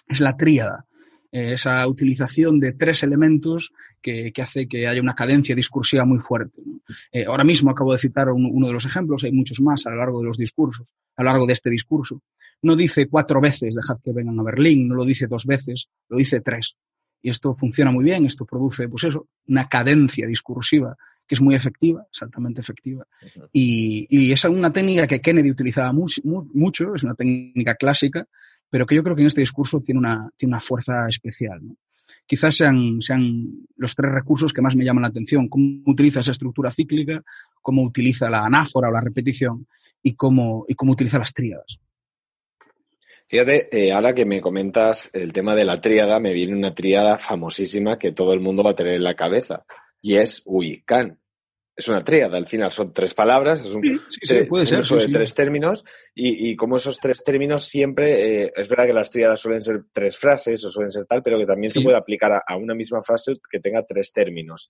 es 0.08 0.20
la 0.20 0.36
tríada. 0.36 0.86
Eh, 1.32 1.52
esa 1.52 1.86
utilización 1.86 2.58
de 2.58 2.72
tres 2.72 3.04
elementos 3.04 3.72
que, 4.02 4.32
que, 4.32 4.42
hace 4.42 4.66
que 4.66 4.88
haya 4.88 5.00
una 5.00 5.14
cadencia 5.14 5.54
discursiva 5.54 6.04
muy 6.04 6.18
fuerte. 6.18 6.60
¿no? 6.64 6.80
Eh, 7.12 7.24
ahora 7.26 7.44
mismo 7.44 7.70
acabo 7.70 7.92
de 7.92 8.00
citar 8.00 8.30
un, 8.30 8.46
uno 8.46 8.66
de 8.66 8.72
los 8.72 8.84
ejemplos, 8.84 9.22
hay 9.22 9.30
muchos 9.30 9.60
más 9.60 9.86
a 9.86 9.90
lo 9.90 9.96
largo 9.96 10.20
de 10.20 10.26
los 10.26 10.38
discursos, 10.38 10.92
a 11.16 11.22
lo 11.22 11.30
largo 11.30 11.46
de 11.46 11.52
este 11.52 11.70
discurso. 11.70 12.20
No 12.62 12.74
dice 12.74 13.06
cuatro 13.06 13.40
veces 13.40 13.76
dejad 13.76 14.00
que 14.02 14.12
vengan 14.12 14.40
a 14.40 14.42
Berlín, 14.42 14.88
no 14.88 14.96
lo 14.96 15.04
dice 15.04 15.28
dos 15.28 15.46
veces, 15.46 15.88
lo 16.08 16.18
dice 16.18 16.40
tres. 16.40 16.74
Y 17.22 17.30
esto 17.30 17.54
funciona 17.54 17.92
muy 17.92 18.04
bien, 18.04 18.26
esto 18.26 18.44
produce, 18.44 18.88
pues 18.88 19.04
eso, 19.04 19.28
una 19.46 19.68
cadencia 19.68 20.26
discursiva 20.26 20.96
que 21.26 21.36
es 21.36 21.40
muy 21.40 21.54
efectiva, 21.54 22.04
es 22.12 22.22
altamente 22.22 22.60
efectiva. 22.60 23.06
Y, 23.52 24.04
y, 24.10 24.32
es 24.32 24.44
una 24.46 24.72
técnica 24.72 25.06
que 25.06 25.20
Kennedy 25.20 25.52
utilizaba 25.52 25.92
mucho, 25.92 26.94
es 26.96 27.04
una 27.04 27.14
técnica 27.14 27.76
clásica, 27.76 28.26
pero 28.70 28.86
que 28.86 28.94
yo 28.94 29.02
creo 29.02 29.16
que 29.16 29.22
en 29.22 29.26
este 29.28 29.42
discurso 29.42 29.80
tiene 29.80 29.98
una, 29.98 30.30
tiene 30.36 30.52
una 30.52 30.60
fuerza 30.60 31.06
especial. 31.08 31.58
¿no? 31.62 31.76
Quizás 32.26 32.56
sean, 32.56 33.02
sean 33.02 33.66
los 33.76 33.94
tres 33.94 34.12
recursos 34.12 34.52
que 34.52 34.62
más 34.62 34.76
me 34.76 34.84
llaman 34.84 35.02
la 35.02 35.08
atención, 35.08 35.48
cómo 35.48 35.82
utiliza 35.86 36.20
esa 36.20 36.32
estructura 36.32 36.70
cíclica, 36.70 37.22
cómo 37.60 37.82
utiliza 37.82 38.30
la 38.30 38.44
anáfora 38.44 38.88
o 38.88 38.92
la 38.92 39.00
repetición 39.00 39.66
y 40.02 40.14
cómo, 40.14 40.64
y 40.68 40.74
cómo 40.74 40.92
utiliza 40.92 41.18
las 41.18 41.34
tríadas. 41.34 41.80
Fíjate, 43.28 43.68
eh, 43.70 43.92
ahora 43.92 44.12
que 44.12 44.24
me 44.24 44.40
comentas 44.40 45.08
el 45.12 45.32
tema 45.32 45.54
de 45.54 45.64
la 45.64 45.80
tríada, 45.80 46.18
me 46.18 46.32
viene 46.32 46.56
una 46.56 46.74
tríada 46.74 47.16
famosísima 47.16 47.96
que 47.96 48.10
todo 48.10 48.32
el 48.32 48.40
mundo 48.40 48.64
va 48.64 48.72
a 48.72 48.74
tener 48.74 48.94
en 48.94 49.04
la 49.04 49.14
cabeza, 49.14 49.64
y 50.02 50.16
es 50.16 50.42
Uy-Can 50.46 51.19
es 51.80 51.88
una 51.88 52.04
tríada, 52.04 52.36
al 52.36 52.46
final 52.46 52.70
son 52.70 52.92
tres 52.92 53.14
palabras, 53.14 53.62
es 53.62 53.74
un, 53.74 53.82
sí, 53.82 54.00
sí, 54.08 54.20
sí, 54.22 54.44
puede 54.44 54.66
ser, 54.66 54.80
uso 54.80 54.96
de 54.96 55.08
tres 55.08 55.34
términos, 55.34 55.82
y, 56.14 56.50
y, 56.50 56.56
como 56.56 56.76
esos 56.76 56.98
tres 56.98 57.24
términos 57.24 57.64
siempre, 57.64 58.44
eh, 58.44 58.52
es 58.54 58.68
verdad 58.68 58.86
que 58.86 58.92
las 58.92 59.10
tríadas 59.10 59.40
suelen 59.40 59.62
ser 59.62 59.84
tres 59.90 60.18
frases 60.18 60.62
o 60.64 60.70
suelen 60.70 60.92
ser 60.92 61.06
tal, 61.06 61.22
pero 61.22 61.38
que 61.38 61.46
también 61.46 61.72
se 61.72 61.80
puede 61.80 61.96
aplicar 61.96 62.32
a, 62.32 62.42
a, 62.46 62.56
una 62.56 62.74
misma 62.74 63.02
frase 63.02 63.36
que 63.50 63.60
tenga 63.60 63.82
tres 63.82 64.12
términos. 64.12 64.68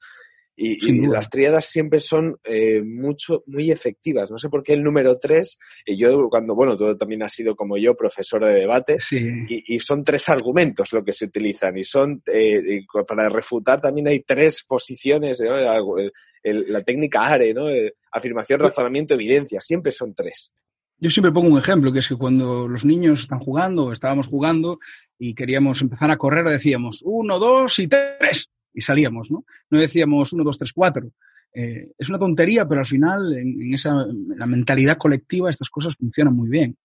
Y, 0.63 0.77
y 0.91 1.07
las 1.07 1.31
tríadas 1.31 1.65
siempre 1.65 2.01
son 2.01 2.39
eh, 2.45 2.83
mucho, 2.83 3.43
muy 3.47 3.71
efectivas. 3.71 4.31
No 4.31 4.37
sé 4.37 4.51
por 4.51 4.63
qué 4.63 4.75
el 4.75 4.83
número 4.83 5.19
tres, 5.19 5.59
y 5.87 5.97
yo 5.97 6.29
cuando, 6.29 6.55
bueno, 6.55 6.77
tú 6.77 6.95
también 6.99 7.23
has 7.23 7.33
sido 7.33 7.57
como 7.57 7.79
yo 7.79 7.97
profesor 7.97 8.45
de 8.45 8.53
debate, 8.53 8.99
y, 9.11 9.75
y, 9.75 9.81
son 9.81 10.05
tres 10.05 10.29
argumentos 10.29 10.93
lo 10.93 11.03
que 11.03 11.15
se 11.15 11.25
utilizan, 11.25 11.79
y 11.79 11.85
son, 11.85 12.23
eh, 12.27 12.83
para 13.09 13.31
refutar 13.31 13.81
también 13.81 14.09
hay 14.09 14.21
tres 14.21 14.63
posiciones, 14.69 15.41
¿no? 15.41 15.57
el, 15.57 16.13
el, 16.43 16.71
la 16.71 16.83
técnica 16.83 17.27
ARE, 17.27 17.55
¿no? 17.55 17.71
Eh, 17.71 17.95
afirmación, 18.13 18.61
razonamiento, 18.61 19.15
evidencia, 19.15 19.63
siempre 19.63 19.93
son 19.93 20.13
tres. 20.13 20.53
Yo 20.99 21.09
siempre 21.09 21.33
pongo 21.33 21.49
un 21.49 21.59
ejemplo, 21.59 21.91
que 21.91 22.01
es 22.01 22.09
que 22.11 22.17
cuando 22.17 22.69
los 22.69 22.85
niños 22.85 23.21
están 23.21 23.39
jugando, 23.39 23.93
estábamos 23.93 24.27
jugando 24.27 24.79
y 25.19 25.33
queríamos 25.35 25.81
empezar 25.81 26.11
a 26.11 26.19
correr, 26.19 26.45
decíamos 26.47 27.01
uno, 27.03 27.39
dos 27.39 27.79
y 27.79 27.89
tres 27.89 28.51
y 28.73 28.81
salíamos, 28.81 29.31
¿no? 29.31 29.45
No 29.71 29.79
decíamos 29.79 30.33
uno, 30.33 30.45
dos, 30.45 30.59
tres, 30.59 30.73
cuatro. 30.73 31.13
Eh, 31.53 31.93
es 31.99 32.09
una 32.09 32.19
tontería, 32.19 32.67
pero 32.67 32.81
al 32.81 32.87
final, 32.87 33.33
en, 33.33 33.61
en, 33.61 33.75
esa 33.75 33.91
en 34.03 34.39
la 34.39 34.47
mentalidad 34.47 34.97
colectiva, 34.97 35.51
estas 35.51 35.71
cosas 35.71 35.97
funcionan 35.97 36.35
muy 36.35 36.49
bien. 36.49 36.77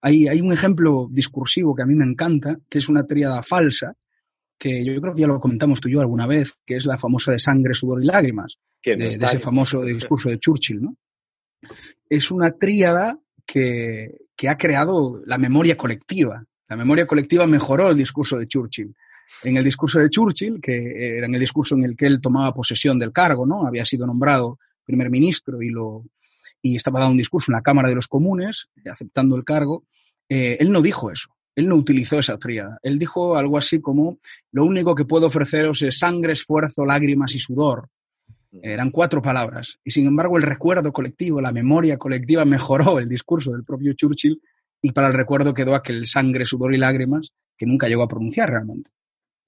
Hay, 0.00 0.28
hay 0.28 0.40
un 0.40 0.52
ejemplo 0.52 1.08
discursivo 1.10 1.74
que 1.74 1.82
a 1.82 1.86
mí 1.86 1.94
me 1.94 2.04
encanta, 2.04 2.58
que 2.68 2.78
es 2.78 2.88
una 2.88 3.06
tríada 3.06 3.42
falsa, 3.42 3.94
que 4.58 4.84
yo 4.84 5.00
creo 5.00 5.14
que 5.14 5.20
ya 5.20 5.26
lo 5.26 5.40
comentamos 5.40 5.80
tú 5.80 5.88
y 5.88 5.92
yo 5.92 6.00
alguna 6.00 6.26
vez, 6.26 6.58
que 6.66 6.76
es 6.76 6.84
la 6.84 6.98
famosa 6.98 7.32
de 7.32 7.38
sangre, 7.38 7.74
sudor 7.74 8.02
y 8.02 8.06
lágrimas, 8.06 8.58
de, 8.84 8.96
de, 8.96 9.08
ese 9.08 9.38
famoso 9.38 9.82
discurso 9.82 10.30
de 10.30 10.38
Churchill, 10.38 10.82
¿no? 10.82 10.96
Es 12.08 12.30
una 12.30 12.52
tríada 12.52 13.18
que, 13.44 14.16
que 14.36 14.48
ha 14.48 14.56
creado 14.56 15.20
la 15.26 15.38
memoria 15.38 15.76
colectiva. 15.76 16.44
La 16.68 16.76
memoria 16.76 17.06
colectiva 17.06 17.46
mejoró 17.46 17.90
el 17.90 17.96
discurso 17.96 18.36
de 18.36 18.46
Churchill. 18.46 18.94
En 19.44 19.56
el 19.56 19.64
discurso 19.64 19.98
de 19.98 20.10
Churchill, 20.10 20.60
que 20.60 21.16
era 21.16 21.26
en 21.26 21.34
el 21.34 21.40
discurso 21.40 21.74
en 21.74 21.84
el 21.84 21.96
que 21.96 22.06
él 22.06 22.20
tomaba 22.20 22.54
posesión 22.54 22.98
del 22.98 23.12
cargo, 23.12 23.46
¿no? 23.46 23.66
Había 23.66 23.84
sido 23.84 24.06
nombrado 24.06 24.58
primer 24.88 25.10
ministro 25.10 25.62
y, 25.62 25.68
lo, 25.68 26.04
y 26.62 26.76
estaba 26.76 27.00
dando 27.00 27.12
un 27.12 27.18
discurso 27.18 27.52
en 27.52 27.56
la 27.56 27.62
Cámara 27.62 27.90
de 27.90 27.94
los 27.94 28.08
Comunes, 28.08 28.68
aceptando 28.90 29.36
el 29.36 29.44
cargo. 29.44 29.84
Eh, 30.28 30.56
él 30.60 30.72
no 30.72 30.80
dijo 30.80 31.10
eso. 31.10 31.28
Él 31.54 31.66
no 31.66 31.74
utilizó 31.74 32.18
esa 32.18 32.38
tríada. 32.38 32.78
Él 32.82 32.98
dijo 32.98 33.36
algo 33.36 33.58
así 33.58 33.80
como, 33.80 34.18
lo 34.52 34.64
único 34.64 34.94
que 34.94 35.04
puedo 35.04 35.26
ofreceros 35.26 35.82
es 35.82 35.98
sangre, 35.98 36.32
esfuerzo, 36.32 36.86
lágrimas 36.86 37.34
y 37.34 37.40
sudor. 37.40 37.90
Eran 38.62 38.90
cuatro 38.90 39.20
palabras. 39.20 39.78
Y 39.84 39.90
sin 39.90 40.06
embargo, 40.06 40.38
el 40.38 40.44
recuerdo 40.44 40.90
colectivo, 40.90 41.40
la 41.40 41.52
memoria 41.52 41.98
colectiva 41.98 42.44
mejoró 42.44 42.98
el 42.98 43.08
discurso 43.08 43.52
del 43.52 43.64
propio 43.64 43.92
Churchill 43.92 44.40
y 44.80 44.92
para 44.92 45.08
el 45.08 45.14
recuerdo 45.14 45.52
quedó 45.52 45.74
aquel 45.74 46.06
sangre, 46.06 46.46
sudor 46.46 46.74
y 46.74 46.78
lágrimas 46.78 47.32
que 47.58 47.66
nunca 47.66 47.88
llegó 47.88 48.04
a 48.04 48.08
pronunciar 48.08 48.50
realmente 48.50 48.90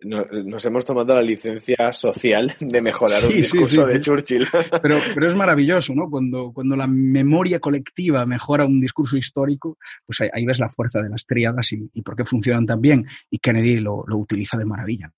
nos 0.02 0.64
hemos 0.64 0.84
tomado 0.84 1.14
la 1.14 1.22
licencia 1.22 1.92
social 1.92 2.54
de 2.60 2.80
mejorar 2.80 3.24
un 3.24 3.32
discurso 3.32 3.86
de 3.86 4.00
Churchill. 4.00 4.46
Pero, 4.82 4.98
pero 5.14 5.26
es 5.26 5.34
maravilloso, 5.34 5.94
¿no? 5.94 6.08
Cuando, 6.08 6.52
cuando 6.52 6.76
la 6.76 6.86
memoria 6.86 7.60
colectiva 7.60 8.24
mejora 8.26 8.64
un 8.64 8.80
discurso 8.80 9.16
histórico, 9.16 9.78
pues 10.06 10.20
ahí, 10.20 10.44
ves 10.44 10.58
la 10.58 10.68
fuerza 10.68 11.00
de 11.02 11.10
las 11.10 11.26
tríadas 11.26 11.72
y, 11.72 11.90
y, 11.92 12.02
por 12.02 12.16
qué 12.16 12.24
funcionan 12.24 12.66
tan 12.66 12.80
bien. 12.80 13.06
Y 13.30 13.38
Kennedy 13.38 13.76
lo, 13.76 14.04
lo 14.06 14.16
utiliza 14.16 14.56
de 14.56 14.64
maravilla. 14.64 15.12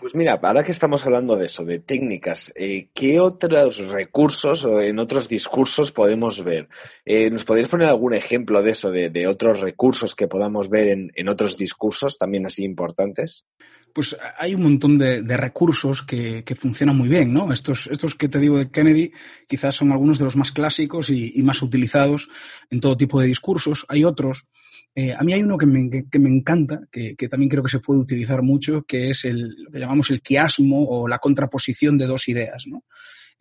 Pues 0.00 0.14
mira, 0.14 0.40
ahora 0.42 0.64
que 0.64 0.72
estamos 0.72 1.04
hablando 1.04 1.36
de 1.36 1.44
eso, 1.44 1.62
de 1.66 1.78
técnicas, 1.78 2.54
eh, 2.56 2.88
¿qué 2.94 3.20
otros 3.20 3.76
recursos 3.76 4.64
o 4.64 4.80
en 4.80 4.98
otros 4.98 5.28
discursos 5.28 5.92
podemos 5.92 6.42
ver? 6.42 6.70
Eh, 7.04 7.30
¿Nos 7.30 7.44
podrías 7.44 7.68
poner 7.68 7.90
algún 7.90 8.14
ejemplo 8.14 8.62
de 8.62 8.70
eso, 8.70 8.90
de, 8.90 9.10
de 9.10 9.26
otros 9.26 9.60
recursos 9.60 10.14
que 10.14 10.26
podamos 10.26 10.70
ver 10.70 10.88
en, 10.88 11.12
en, 11.16 11.28
otros 11.28 11.58
discursos 11.58 12.16
también 12.16 12.46
así 12.46 12.64
importantes? 12.64 13.44
Pues 13.94 14.16
hay 14.38 14.54
un 14.54 14.62
montón 14.62 14.98
de, 14.98 15.22
recursos 15.36 16.02
que, 16.02 16.44
que, 16.44 16.54
funcionan 16.54 16.96
muy 16.96 17.08
bien, 17.08 17.32
¿no? 17.32 17.52
Estos, 17.52 17.88
estos 17.88 18.14
que 18.14 18.28
te 18.28 18.38
digo 18.38 18.58
de 18.58 18.70
Kennedy 18.70 19.12
quizás 19.48 19.76
son 19.76 19.92
algunos 19.92 20.18
de 20.18 20.24
los 20.24 20.36
más 20.36 20.52
clásicos 20.52 21.10
y, 21.10 21.42
más 21.42 21.62
utilizados 21.62 22.28
en 22.70 22.80
todo 22.80 22.96
tipo 22.96 23.20
de 23.20 23.26
discursos. 23.26 23.86
Hay 23.88 24.04
otros 24.04 24.46
eh, 24.94 25.14
a 25.16 25.22
mí 25.22 25.32
hay 25.32 25.42
uno 25.42 25.56
que 25.56 25.66
me, 25.66 25.88
que, 26.10 26.18
me 26.18 26.28
encanta, 26.28 26.80
que, 26.90 27.14
que, 27.14 27.28
también 27.28 27.48
creo 27.48 27.62
que 27.62 27.70
se 27.70 27.78
puede 27.78 28.00
utilizar 28.00 28.42
mucho, 28.42 28.82
que 28.82 29.10
es 29.10 29.24
el, 29.24 29.54
lo 29.62 29.70
que 29.70 29.78
llamamos 29.78 30.10
el 30.10 30.20
quiasmo 30.20 30.84
o 30.84 31.06
la 31.06 31.18
contraposición 31.18 31.96
de 31.96 32.06
dos 32.06 32.26
ideas, 32.28 32.66
¿no? 32.66 32.84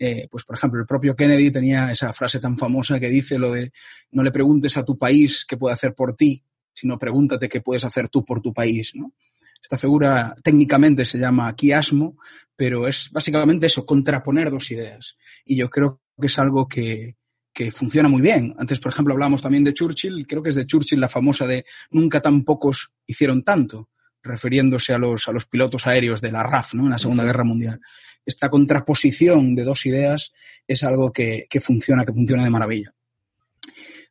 Eh, 0.02 0.30
pues, 0.32 0.46
por 0.46 0.56
ejemplo, 0.56 0.80
el 0.80 0.88
propio 0.88 1.14
Kennedy 1.14 1.52
tenía 1.52 1.92
esa 1.92 2.14
frase 2.14 2.40
tan 2.40 2.58
famosa 2.58 3.00
que 3.00 3.10
dice 3.10 3.38
lo 3.38 3.52
de 3.52 3.72
no 4.12 4.24
le 4.24 4.32
preguntes 4.32 4.78
a 4.78 4.86
tu 4.86 4.98
país 4.98 5.46
qué 5.46 5.58
puede 5.58 5.74
hacer 5.74 5.94
por 5.94 6.16
ti, 6.16 6.42
sino 6.74 6.98
pregúntate 6.98 7.50
qué 7.50 7.60
puedes 7.60 7.84
hacer 7.84 8.08
tú 8.08 8.24
por 8.24 8.42
tu 8.42 8.54
país, 8.54 8.94
¿no? 8.96 9.14
Esta 9.62 9.78
figura 9.78 10.36
técnicamente 10.44 11.06
se 11.06 11.20
llama 11.20 11.56
quiasmo, 11.56 12.18
pero 12.56 12.88
es 12.88 13.10
básicamente 13.12 13.68
eso, 13.68 13.86
contraponer 13.86 14.50
dos 14.52 14.72
ideas. 14.72 15.18
Y 15.46 15.58
yo 15.58 15.70
creo 15.70 16.02
que 16.20 16.28
es 16.28 16.40
algo 16.40 16.68
que, 16.68 17.16
que 17.54 17.72
funciona 17.72 18.10
muy 18.10 18.22
bien. 18.22 18.56
Antes, 18.58 18.80
por 18.80 18.92
ejemplo, 18.92 19.14
hablamos 19.14 19.42
también 19.42 19.64
de 19.64 19.74
Churchill, 19.74 20.26
creo 20.28 20.42
que 20.42 20.50
es 20.50 20.56
de 20.56 20.66
Churchill 20.66 21.00
la 21.00 21.10
famosa 21.10 21.46
de 21.46 21.66
nunca 21.92 22.22
tan 22.22 22.44
pocos 22.44 22.94
hicieron 23.06 23.44
tanto, 23.44 23.90
refiriéndose 24.24 24.94
a 24.94 24.98
los, 24.98 25.28
a 25.28 25.32
los 25.32 25.46
pilotos 25.46 25.88
aéreos 25.88 26.22
de 26.22 26.32
la 26.32 26.44
RAF, 26.44 26.74
¿no? 26.74 26.84
En 26.84 26.92
la 26.92 27.00
Segunda 27.00 27.24
Guerra 27.24 27.44
Mundial. 27.44 27.80
Esta 28.26 28.50
contraposición 28.50 29.56
de 29.56 29.64
dos 29.64 29.86
ideas 29.86 30.32
es 30.68 30.84
algo 30.84 31.12
que, 31.12 31.48
que 31.50 31.60
funciona, 31.60 32.06
que 32.06 32.14
funciona 32.14 32.44
de 32.44 32.50
maravilla. 32.50 32.94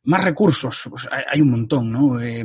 Más 0.09 0.23
recursos, 0.23 0.87
pues 0.89 1.07
hay, 1.11 1.39
un 1.39 1.51
montón, 1.51 1.91
¿no? 1.91 2.19
Eh, 2.19 2.43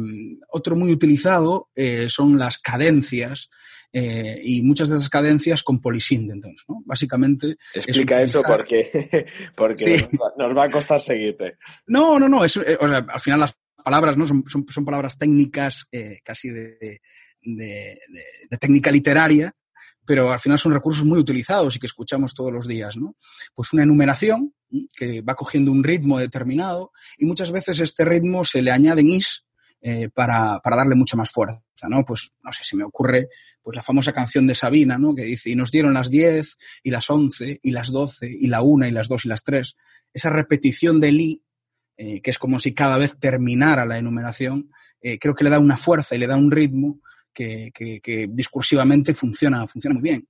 otro 0.50 0.76
muy 0.76 0.92
utilizado 0.92 1.70
eh, 1.74 2.10
son 2.10 2.38
las 2.38 2.58
cadencias 2.58 3.48
eh, 3.90 4.38
y 4.42 4.62
muchas 4.62 4.90
de 4.90 4.96
esas 4.96 5.08
cadencias 5.08 5.62
con 5.62 5.80
polisíndentons, 5.80 6.66
¿no? 6.68 6.82
Básicamente... 6.84 7.56
Explica 7.72 8.20
eso 8.20 8.42
porque, 8.42 9.26
porque 9.56 9.98
sí. 9.98 10.18
nos, 10.36 10.54
va, 10.54 10.64
a 10.64 10.70
costar 10.70 11.00
seguirte. 11.00 11.56
No, 11.86 12.18
no, 12.18 12.28
no, 12.28 12.44
es, 12.44 12.54
o 12.58 12.62
sea, 12.62 13.06
al 13.08 13.20
final 13.20 13.40
las 13.40 13.56
palabras 13.82 14.18
no 14.18 14.26
son, 14.26 14.44
son, 14.46 14.66
son 14.68 14.84
palabras 14.84 15.16
técnicas 15.16 15.86
eh, 15.90 16.18
casi 16.22 16.50
de, 16.50 16.76
de, 16.78 17.00
de, 17.40 17.98
de, 18.50 18.58
técnica 18.58 18.90
literaria, 18.90 19.54
pero 20.04 20.32
al 20.32 20.40
final 20.40 20.58
son 20.58 20.72
recursos 20.72 21.04
muy 21.04 21.18
utilizados 21.18 21.76
y 21.76 21.78
que 21.78 21.86
escuchamos 21.86 22.34
todos 22.34 22.52
los 22.52 22.68
días, 22.68 22.98
¿no? 22.98 23.16
Pues 23.54 23.72
una 23.72 23.84
enumeración 23.84 24.52
que 24.96 25.22
va 25.22 25.34
cogiendo 25.34 25.72
un 25.72 25.84
ritmo 25.84 26.18
determinado 26.18 26.92
y 27.18 27.26
muchas 27.26 27.52
veces 27.52 27.80
este 27.80 28.04
ritmo 28.04 28.44
se 28.44 28.62
le 28.62 28.70
añaden 28.70 29.08
is 29.08 29.44
eh, 29.80 30.08
para, 30.08 30.60
para 30.60 30.76
darle 30.76 30.94
mucha 30.94 31.16
más 31.16 31.30
fuerza, 31.30 31.60
¿no? 31.90 32.04
Pues, 32.04 32.32
no 32.42 32.50
sé, 32.52 32.64
se 32.64 32.74
me 32.74 32.84
ocurre 32.84 33.28
pues 33.62 33.76
la 33.76 33.82
famosa 33.82 34.14
canción 34.14 34.46
de 34.46 34.54
Sabina, 34.54 34.96
¿no? 34.96 35.14
Que 35.14 35.24
dice, 35.24 35.50
y 35.50 35.56
nos 35.56 35.70
dieron 35.70 35.92
las 35.92 36.08
10 36.08 36.56
y 36.82 36.90
las 36.90 37.10
11 37.10 37.60
y 37.62 37.70
las 37.70 37.90
12 37.90 38.30
y 38.30 38.46
la 38.46 38.62
1 38.62 38.86
y 38.86 38.90
las 38.90 39.08
2 39.08 39.26
y 39.26 39.28
las 39.28 39.44
3. 39.44 39.76
Esa 40.14 40.30
repetición 40.30 41.00
del 41.00 41.20
i, 41.20 41.42
eh, 41.98 42.22
que 42.22 42.30
es 42.30 42.38
como 42.38 42.58
si 42.60 42.72
cada 42.72 42.96
vez 42.96 43.18
terminara 43.18 43.84
la 43.84 43.98
enumeración, 43.98 44.70
eh, 45.02 45.18
creo 45.18 45.34
que 45.34 45.44
le 45.44 45.50
da 45.50 45.58
una 45.58 45.76
fuerza 45.76 46.14
y 46.14 46.18
le 46.18 46.26
da 46.26 46.36
un 46.36 46.50
ritmo 46.50 47.00
que, 47.34 47.70
que, 47.74 48.00
que 48.00 48.26
discursivamente 48.30 49.12
funciona, 49.12 49.66
funciona 49.66 49.94
muy 49.94 50.02
bien. 50.02 50.26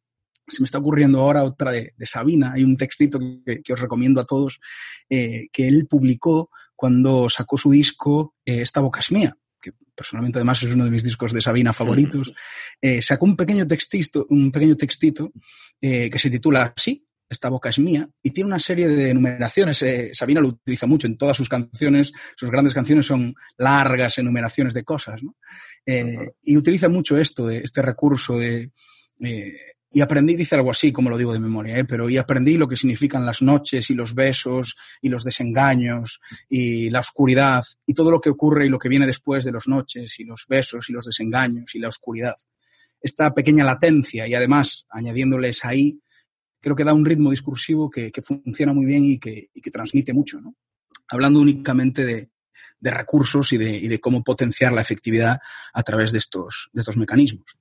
Se 0.49 0.61
me 0.61 0.67
está 0.67 0.79
ocurriendo 0.79 1.21
ahora 1.21 1.45
otra 1.45 1.71
de, 1.71 1.95
de 1.97 2.07
Sabina. 2.07 2.53
Hay 2.53 2.65
un 2.65 2.77
textito 2.77 3.19
que, 3.45 3.63
que 3.63 3.73
os 3.73 3.81
recomiendo 3.81 4.21
a 4.21 4.25
todos 4.25 4.61
eh, 5.09 5.47
que 5.53 5.69
él 5.69 5.87
publicó 5.89 6.51
cuando 6.77 7.29
sacó 7.31 7.57
su 7.57 7.71
disco 7.71 8.35
eh, 8.45 8.61
Esta 8.63 8.81
boca 8.81 9.01
es 9.01 9.11
mía 9.13 9.35
que 9.61 9.73
personalmente 9.95 10.39
además 10.39 10.63
es 10.63 10.73
uno 10.73 10.85
de 10.85 10.91
mis 10.91 11.03
discos 11.03 11.33
de 11.33 11.41
Sabina 11.41 11.73
favoritos, 11.73 12.35
eh, 12.83 13.01
sacó 13.01 13.25
un 13.25 13.35
pequeño 13.35 13.67
textito, 13.67 14.27
un 14.29 14.53
pequeño 14.53 14.77
textito 14.77 15.33
que 15.81 16.19
se 16.19 16.29
titula 16.29 16.75
así, 16.77 17.07
esta 17.29 17.49
boca 17.49 17.69
es 17.69 17.79
mía, 17.79 18.09
y 18.23 18.31
tiene 18.31 18.49
una 18.49 18.59
serie 18.59 18.89
de 18.89 19.11
enumeraciones. 19.11 19.83
Eh, 19.83 20.11
Sabina 20.13 20.41
lo 20.41 20.49
utiliza 20.49 20.87
mucho 20.87 21.07
en 21.07 21.17
todas 21.17 21.37
sus 21.37 21.49
canciones, 21.49 22.13
sus 22.37 22.51
grandes 22.51 22.75
canciones 22.75 23.07
son 23.07 23.35
largas 23.57 24.19
enumeraciones 24.19 24.75
de 24.75 24.85
cosas, 24.85 25.23
¿no? 25.23 25.37
Eh, 25.85 26.05
uh 26.05 26.07
-huh. 26.07 26.35
Y 26.43 26.57
utiliza 26.57 26.89
mucho 26.89 27.19
esto, 27.19 27.47
de, 27.47 27.59
este 27.59 27.83
recurso 27.83 28.39
de... 28.39 28.71
Eh, 29.21 29.74
y 29.95 30.01
aprendí, 30.01 30.35
dice 30.35 30.57
algo 30.57 30.73
así, 30.73 30.91
como 30.91 31.09
lo 31.09 31.17
digo 31.17 31.33
de 31.33 31.39
memoria, 31.39 31.79
¿eh? 31.79 31.85
pero 31.85 32.11
y 32.11 32.19
aprendí 32.19 32.57
lo 32.57 32.67
que 32.67 32.77
significan 32.77 33.25
las 33.25 33.43
noches 33.43 33.89
y 33.91 33.95
los 33.95 34.13
besos 34.13 34.77
y 35.01 35.09
los 35.09 35.23
desengaños 35.23 36.21
y 36.49 36.91
la 36.91 36.99
oscuridad 36.99 37.63
y 37.87 37.95
todo 37.95 38.11
lo 38.11 38.21
que 38.21 38.29
ocurre 38.29 38.67
y 38.67 38.71
lo 38.71 38.81
que 38.81 38.89
viene 38.89 39.07
después 39.07 39.45
de 39.45 39.53
las 39.53 39.69
noches 39.69 40.19
y 40.19 40.25
los 40.25 40.47
besos 40.49 40.91
y 40.91 40.93
los 40.93 41.05
desengaños 41.05 41.77
y 41.77 41.79
la 41.79 41.89
oscuridad. 41.89 42.35
Esta 43.01 43.33
pequeña 43.33 43.65
latencia 43.65 44.27
y 44.27 44.35
además 44.35 44.85
añadiéndoles 44.91 45.65
ahí, 45.65 46.01
creo 46.61 46.75
que 46.75 46.83
da 46.83 46.93
un 46.93 47.07
ritmo 47.07 47.31
discursivo 47.31 47.89
que, 47.89 48.11
funciona 48.21 48.73
muy 48.73 48.87
bien 48.87 49.05
y 49.05 49.21
que, 49.21 49.49
transmite 49.73 50.13
mucho, 50.13 50.41
¿no? 50.41 50.57
Hablando 51.09 51.39
únicamente 51.39 52.05
de, 52.05 52.31
de 52.81 52.91
recursos 52.91 53.53
y 53.53 53.59
de, 53.59 53.77
y 53.77 53.87
de 53.87 54.01
cómo 54.01 54.25
potenciar 54.25 54.73
la 54.73 54.81
efectividad 54.81 55.39
a 55.73 55.83
través 55.85 56.11
de 56.11 56.19
estos, 56.19 56.71
de 56.73 56.81
estos 56.81 56.97
mecanismos. 56.97 57.59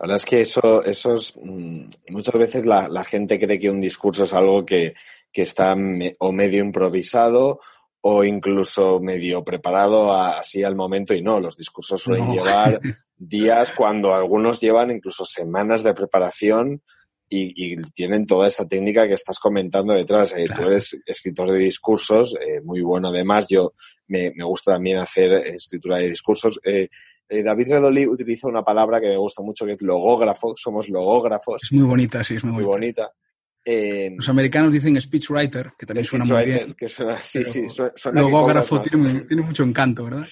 La 0.00 0.06
verdad 0.06 0.16
es 0.16 0.24
que 0.24 0.40
eso, 0.40 0.82
eso 0.82 1.14
es, 1.14 1.34
mm, 1.36 1.90
muchas 2.08 2.34
veces 2.34 2.64
la, 2.64 2.88
la, 2.88 3.04
gente 3.04 3.38
cree 3.38 3.58
que 3.58 3.68
un 3.68 3.82
discurso 3.82 4.24
es 4.24 4.32
algo 4.32 4.64
que, 4.64 4.94
que 5.30 5.42
está 5.42 5.76
me, 5.76 6.16
o 6.20 6.32
medio 6.32 6.64
improvisado 6.64 7.60
o 8.00 8.24
incluso 8.24 8.98
medio 8.98 9.44
preparado 9.44 10.10
a, 10.10 10.38
así 10.38 10.62
al 10.62 10.74
momento 10.74 11.12
y 11.12 11.20
no, 11.20 11.38
los 11.38 11.54
discursos 11.54 12.00
suelen 12.00 12.28
no. 12.28 12.32
llevar 12.32 12.80
días 13.18 13.72
cuando 13.72 14.14
algunos 14.14 14.58
llevan 14.58 14.90
incluso 14.90 15.26
semanas 15.26 15.82
de 15.82 15.92
preparación 15.92 16.82
y, 17.28 17.72
y, 17.72 17.76
tienen 17.94 18.24
toda 18.24 18.48
esta 18.48 18.66
técnica 18.66 19.06
que 19.06 19.14
estás 19.14 19.38
comentando 19.38 19.92
detrás. 19.92 20.32
Eh, 20.32 20.46
claro. 20.46 20.62
Tú 20.62 20.68
eres 20.70 20.98
escritor 21.04 21.52
de 21.52 21.58
discursos, 21.58 22.34
eh, 22.40 22.62
muy 22.62 22.80
bueno 22.80 23.10
además. 23.10 23.46
Yo 23.48 23.74
me, 24.08 24.32
me, 24.34 24.44
gusta 24.44 24.72
también 24.72 24.96
hacer 24.96 25.34
escritura 25.34 25.98
de 25.98 26.08
discursos. 26.08 26.58
Eh, 26.64 26.88
eh, 27.30 27.44
David 27.44 27.68
Redolí 27.70 28.06
utiliza 28.06 28.48
una 28.48 28.64
palabra 28.64 29.00
que 29.00 29.08
me 29.08 29.16
gusta 29.16 29.40
mucho, 29.40 29.64
que 29.64 29.72
es 29.72 29.80
logógrafo. 29.80 30.54
Somos 30.56 30.88
logógrafos. 30.88 31.62
Es 31.62 31.72
muy 31.72 31.84
bonita, 31.84 32.24
sí, 32.24 32.34
es 32.34 32.44
muy, 32.44 32.54
muy 32.54 32.64
bonita. 32.64 33.02
bonita. 33.02 33.16
Eh, 33.64 34.14
Los 34.16 34.28
americanos 34.28 34.72
dicen 34.72 35.00
speechwriter, 35.00 35.72
que 35.78 35.86
también 35.86 36.04
suena 36.04 36.24
muy 36.24 36.44
bien. 36.44 36.74
Que 36.74 36.88
suena, 36.88 37.20
sí, 37.22 37.44
sí, 37.44 37.66
suena 37.68 38.20
logógrafo 38.20 38.80
tiene, 38.82 39.20
tiene, 39.20 39.42
mucho 39.42 39.62
encanto, 39.62 40.04
¿verdad? 40.04 40.26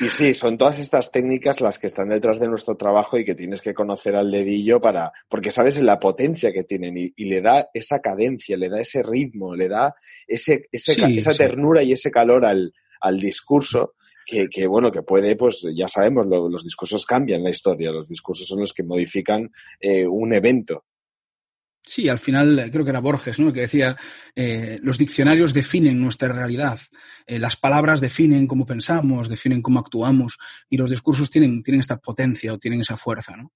Y 0.00 0.08
sí, 0.08 0.34
son 0.34 0.58
todas 0.58 0.80
estas 0.80 1.12
técnicas 1.12 1.60
las 1.60 1.78
que 1.78 1.86
están 1.86 2.08
detrás 2.08 2.40
de 2.40 2.48
nuestro 2.48 2.76
trabajo 2.76 3.16
y 3.16 3.24
que 3.24 3.36
tienes 3.36 3.60
que 3.60 3.74
conocer 3.74 4.16
al 4.16 4.30
dedillo 4.30 4.80
para, 4.80 5.12
porque 5.28 5.52
sabes 5.52 5.80
la 5.82 6.00
potencia 6.00 6.52
que 6.52 6.64
tienen 6.64 6.96
y, 6.96 7.12
y 7.14 7.26
le 7.26 7.42
da 7.42 7.68
esa 7.72 8.00
cadencia, 8.00 8.56
le 8.56 8.68
da 8.68 8.80
ese 8.80 9.04
ritmo, 9.04 9.54
le 9.54 9.68
da 9.68 9.94
ese, 10.26 10.66
ese, 10.72 10.94
sí, 10.94 11.18
esa 11.18 11.32
sí. 11.32 11.38
ternura 11.38 11.82
y 11.82 11.92
ese 11.92 12.10
calor 12.10 12.44
al, 12.44 12.72
al 13.00 13.20
discurso 13.20 13.94
que, 14.24 14.66
bueno, 14.66 14.90
que 14.90 15.02
puede, 15.02 15.36
pues 15.36 15.66
ya 15.74 15.88
sabemos, 15.88 16.26
los 16.26 16.64
discursos 16.64 17.04
cambian 17.06 17.42
la 17.42 17.50
historia, 17.50 17.92
los 17.92 18.08
discursos 18.08 18.46
son 18.46 18.60
los 18.60 18.72
que 18.72 18.82
modifican 18.82 19.50
eh, 19.80 20.06
un 20.06 20.32
evento. 20.32 20.84
Sí, 21.86 22.08
al 22.08 22.18
final 22.18 22.70
creo 22.72 22.82
que 22.82 22.90
era 22.90 23.00
Borges, 23.00 23.38
¿no? 23.38 23.48
El 23.48 23.52
que 23.52 23.60
decía, 23.60 23.94
eh, 24.34 24.78
los 24.82 24.96
diccionarios 24.96 25.52
definen 25.52 26.00
nuestra 26.00 26.32
realidad, 26.32 26.80
eh, 27.26 27.38
las 27.38 27.56
palabras 27.56 28.00
definen 28.00 28.46
cómo 28.46 28.64
pensamos, 28.64 29.28
definen 29.28 29.60
cómo 29.60 29.80
actuamos, 29.80 30.38
y 30.70 30.78
los 30.78 30.88
discursos 30.88 31.28
tienen, 31.28 31.62
tienen 31.62 31.80
esta 31.80 31.98
potencia 31.98 32.54
o 32.54 32.58
tienen 32.58 32.80
esa 32.80 32.96
fuerza, 32.96 33.36
¿no? 33.36 33.52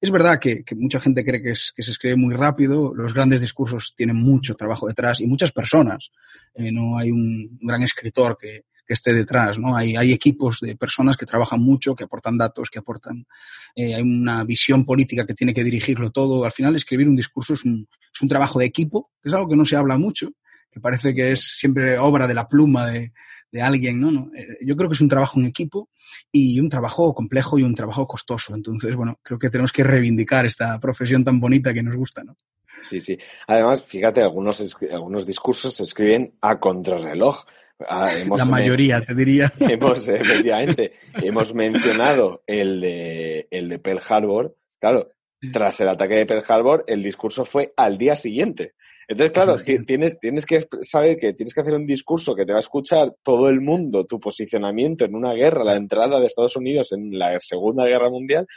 Es 0.00 0.12
verdad 0.12 0.38
que, 0.38 0.62
mucha 0.76 1.00
gente 1.00 1.24
cree 1.24 1.42
que, 1.42 1.50
es, 1.50 1.72
que, 1.74 1.82
se 1.82 1.90
escribe 1.90 2.14
muy 2.14 2.34
rápido, 2.34 2.94
los 2.94 3.12
grandes 3.12 3.40
discursos 3.40 3.94
tienen 3.96 4.16
mucho 4.16 4.54
trabajo 4.54 4.86
detrás 4.86 5.20
y 5.20 5.26
muchas 5.26 5.50
personas. 5.50 6.12
Eh, 6.54 6.70
no 6.70 6.96
hay 6.98 7.10
un 7.10 7.58
gran 7.60 7.82
escritor 7.82 8.36
que, 8.40 8.64
que 8.86 8.94
esté 8.94 9.12
detrás, 9.12 9.58
¿no? 9.58 9.76
Hay, 9.76 9.96
hay 9.96 10.12
equipos 10.12 10.60
de 10.60 10.76
personas 10.76 11.16
que 11.16 11.26
trabajan 11.26 11.60
mucho, 11.60 11.94
que 11.94 12.04
aportan 12.04 12.38
datos, 12.38 12.70
que 12.70 12.78
aportan, 12.78 13.26
eh, 13.74 13.94
hay 13.94 14.02
una 14.02 14.44
visión 14.44 14.84
política 14.84 15.26
que 15.26 15.34
tiene 15.34 15.52
que 15.52 15.64
dirigirlo 15.64 16.10
todo. 16.10 16.44
Al 16.44 16.52
final, 16.52 16.76
escribir 16.76 17.08
un 17.08 17.16
discurso 17.16 17.54
es 17.54 17.64
un, 17.64 17.88
es 18.14 18.22
un 18.22 18.28
trabajo 18.28 18.58
de 18.58 18.66
equipo, 18.66 19.10
que 19.20 19.28
es 19.28 19.34
algo 19.34 19.48
que 19.48 19.56
no 19.56 19.64
se 19.64 19.76
habla 19.76 19.98
mucho, 19.98 20.32
que 20.70 20.80
parece 20.80 21.14
que 21.14 21.32
es 21.32 21.40
siempre 21.40 21.98
obra 21.98 22.26
de 22.26 22.34
la 22.34 22.48
pluma 22.48 22.86
de, 22.86 23.12
de 23.50 23.62
alguien, 23.62 23.98
¿no? 24.00 24.10
¿no? 24.10 24.30
Eh, 24.36 24.58
yo 24.62 24.76
creo 24.76 24.88
que 24.88 24.94
es 24.94 25.00
un 25.00 25.08
trabajo 25.08 25.40
en 25.40 25.46
equipo 25.46 25.88
y 26.30 26.60
un 26.60 26.68
trabajo 26.68 27.14
complejo 27.14 27.58
y 27.58 27.62
un 27.62 27.74
trabajo 27.74 28.06
costoso. 28.06 28.54
Entonces, 28.54 28.94
bueno, 28.94 29.18
creo 29.22 29.38
que 29.38 29.50
tenemos 29.50 29.72
que 29.72 29.84
reivindicar 29.84 30.46
esta 30.46 30.78
profesión 30.78 31.24
tan 31.24 31.40
bonita 31.40 31.72
que 31.72 31.82
nos 31.82 31.96
gusta, 31.96 32.22
¿no? 32.22 32.36
Sí, 32.82 33.00
sí. 33.00 33.18
Además, 33.46 33.82
fíjate, 33.82 34.22
algunos, 34.22 34.76
algunos 34.92 35.26
discursos 35.26 35.74
se 35.74 35.84
escriben 35.84 36.34
a 36.40 36.60
contrarreloj. 36.60 37.44
Ah, 37.88 38.12
la 38.36 38.44
mayoría, 38.44 39.00
te 39.00 39.14
diría. 39.14 39.52
Hemos, 39.60 40.08
efectivamente, 40.08 40.92
hemos 41.22 41.54
mencionado 41.54 42.42
el 42.46 42.80
de, 42.80 43.48
el 43.50 43.68
de 43.68 43.78
Pearl 43.78 44.00
Harbor. 44.08 44.56
Claro, 44.80 45.10
tras 45.52 45.80
el 45.80 45.88
ataque 45.88 46.14
de 46.14 46.26
Pearl 46.26 46.44
Harbor, 46.48 46.84
el 46.86 47.02
discurso 47.02 47.44
fue 47.44 47.72
al 47.76 47.98
día 47.98 48.16
siguiente. 48.16 48.74
Entonces, 49.08 49.32
claro, 49.32 49.56
tienes, 49.58 50.18
tienes 50.18 50.44
que 50.44 50.66
saber 50.82 51.16
que 51.16 51.32
tienes 51.32 51.54
que 51.54 51.60
hacer 51.60 51.74
un 51.74 51.86
discurso 51.86 52.34
que 52.34 52.44
te 52.44 52.52
va 52.52 52.58
a 52.58 52.60
escuchar 52.60 53.14
todo 53.22 53.48
el 53.48 53.60
mundo, 53.60 54.04
tu 54.04 54.18
posicionamiento 54.18 55.04
en 55.04 55.14
una 55.14 55.32
guerra, 55.32 55.62
la 55.62 55.76
entrada 55.76 56.18
de 56.18 56.26
Estados 56.26 56.56
Unidos 56.56 56.90
en 56.90 57.16
la 57.16 57.38
Segunda 57.38 57.84
Guerra 57.84 58.10
Mundial, 58.10 58.48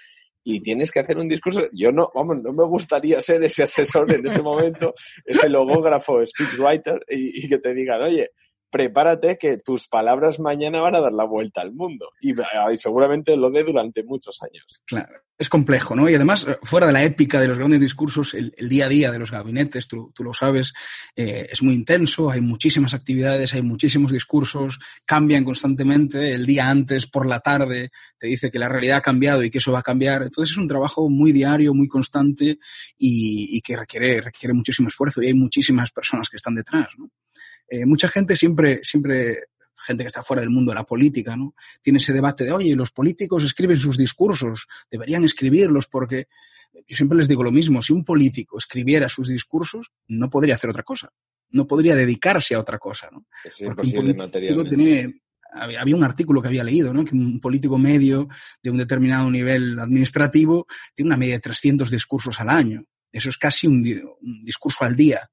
y 0.44 0.62
tienes 0.62 0.92
que 0.92 1.02
hacer 1.02 1.20
un 1.20 1.28
discurso. 1.28 1.62
Yo 1.72 1.92
no, 1.92 2.10
vamos, 2.16 2.38
no 2.42 2.52
me 2.52 2.66
gustaría 2.66 3.22
ser 3.22 3.44
ese 3.44 3.64
asesor 3.64 4.12
en 4.12 4.26
ese 4.26 4.42
momento, 4.42 4.96
ese 5.24 5.50
logógrafo, 5.50 6.26
speechwriter, 6.26 7.06
y, 7.08 7.46
y 7.46 7.50
que 7.50 7.60
te 7.60 7.76
digan, 7.76 8.02
oye, 8.02 8.32
prepárate 8.70 9.38
que 9.38 9.58
tus 9.58 9.88
palabras 9.88 10.40
mañana 10.40 10.82
van 10.82 10.96
a 10.96 11.02
dar 11.02 11.14
la 11.14 11.24
vuelta 11.24 11.62
al 11.62 11.74
mundo. 11.74 12.10
Y, 12.22 12.34
seguramente 12.78 13.36
lo 13.36 13.50
dé 13.50 13.64
durante 13.64 14.04
muchos 14.04 14.42
años. 14.42 14.66
Claro, 14.86 15.22
es 15.38 15.50
complejo, 15.50 15.96
¿no? 15.96 16.10
Y 16.10 16.16
además, 16.16 16.46
fuera 16.64 16.88
de 16.88 16.94
la 16.94 17.04
épica 17.04 17.40
de 17.40 17.48
los 17.48 17.58
grandes 17.58 17.82
discursos, 17.82 18.34
el, 18.34 18.54
día 18.70 18.86
a 18.86 18.90
día 18.90 19.12
de 19.12 19.20
los 19.20 19.32
gabinetes, 19.32 19.88
tú, 19.88 20.12
lo 20.20 20.34
sabes, 20.34 20.74
eh, 21.16 21.48
es 21.52 21.62
muy 21.64 21.74
intenso, 21.74 22.30
hay 22.30 22.42
muchísimas 22.42 22.94
actividades, 22.94 23.54
hay 23.54 23.62
muchísimos 23.62 24.12
discursos, 24.12 24.80
cambian 25.06 25.44
constantemente. 25.44 26.34
El 26.34 26.46
día 26.46 26.70
antes, 26.70 27.08
por 27.08 27.28
la 27.28 27.40
tarde, 27.40 27.90
te 28.18 28.28
dice 28.28 28.52
que 28.52 28.60
la 28.60 28.70
realidad 28.70 28.98
ha 28.98 29.02
cambiado 29.02 29.44
y 29.44 29.50
que 29.50 29.58
eso 29.58 29.72
va 29.72 29.80
a 29.80 29.84
cambiar. 29.84 30.24
Entonces 30.24 30.52
es 30.52 30.58
un 30.58 30.68
trabajo 30.68 31.10
muy 31.10 31.32
diario, 31.32 31.74
muy 31.74 31.88
constante 31.88 32.60
y, 32.98 33.58
y 33.58 33.62
que 33.62 33.76
requiere, 33.76 34.22
requiere 34.22 34.54
muchísimo 34.54 34.88
esfuerzo 34.88 35.22
y 35.22 35.28
hay 35.28 35.34
muchísimas 35.34 35.92
personas 35.92 36.30
que 36.30 36.38
están 36.38 36.56
detrás, 36.56 36.88
¿no? 36.98 37.10
Eh, 37.70 37.86
mucha 37.86 38.08
gente 38.08 38.36
siempre, 38.36 38.80
siempre, 38.84 39.38
gente 39.78 40.04
que 40.04 40.08
está 40.08 40.24
fuera 40.24 40.42
del 40.42 40.50
mundo 40.50 40.72
de 40.72 40.76
la 40.76 40.86
política, 40.86 41.36
¿no? 41.36 41.54
Tiene 41.82 42.00
ese 42.00 42.14
debate 42.14 42.44
de, 42.44 42.52
oye, 42.52 42.76
los 42.76 42.92
políticos 42.92 43.44
escriben 43.44 43.78
sus 43.78 43.98
discursos, 43.98 44.68
deberían 44.90 45.24
escribirlos 45.24 45.88
porque 45.88 46.28
yo 46.88 46.96
siempre 46.96 47.18
les 47.18 47.28
digo 47.28 47.44
lo 47.44 47.52
mismo, 47.52 47.82
si 47.82 47.94
un 47.94 48.04
político 48.04 48.58
escribiera 48.58 49.10
sus 49.10 49.28
discursos, 49.28 49.92
no 50.08 50.30
podría 50.30 50.56
hacer 50.56 50.70
otra 50.70 50.84
cosa, 50.84 51.10
no 51.50 51.68
podría 51.68 51.96
dedicarse 51.96 52.56
a 52.56 52.60
otra 52.60 52.78
cosa, 52.78 53.10
¿no? 53.12 53.26
porque 53.66 53.88
un 53.88 53.94
político 53.94 54.64
tiene, 54.66 55.22
había 55.52 55.96
un 55.96 56.04
artículo 56.04 56.42
que 56.42 56.48
había 56.48 56.64
leído, 56.64 56.94
¿no? 56.94 57.04
Que 57.04 57.16
un 57.16 57.40
político 57.40 57.78
medio 57.78 58.28
de 58.62 58.70
un 58.70 58.78
determinado 58.78 59.30
nivel 59.30 59.80
administrativo 59.80 60.68
tiene 60.94 61.10
una 61.10 61.18
media 61.18 61.36
de 61.36 61.42
300 61.42 61.90
discursos 61.90 62.40
al 62.40 62.50
año. 62.50 62.84
Eso 63.12 63.30
es 63.30 63.38
casi 63.38 63.66
un 63.66 63.82
discurso 64.44 64.86
al 64.86 64.96
día 64.96 65.30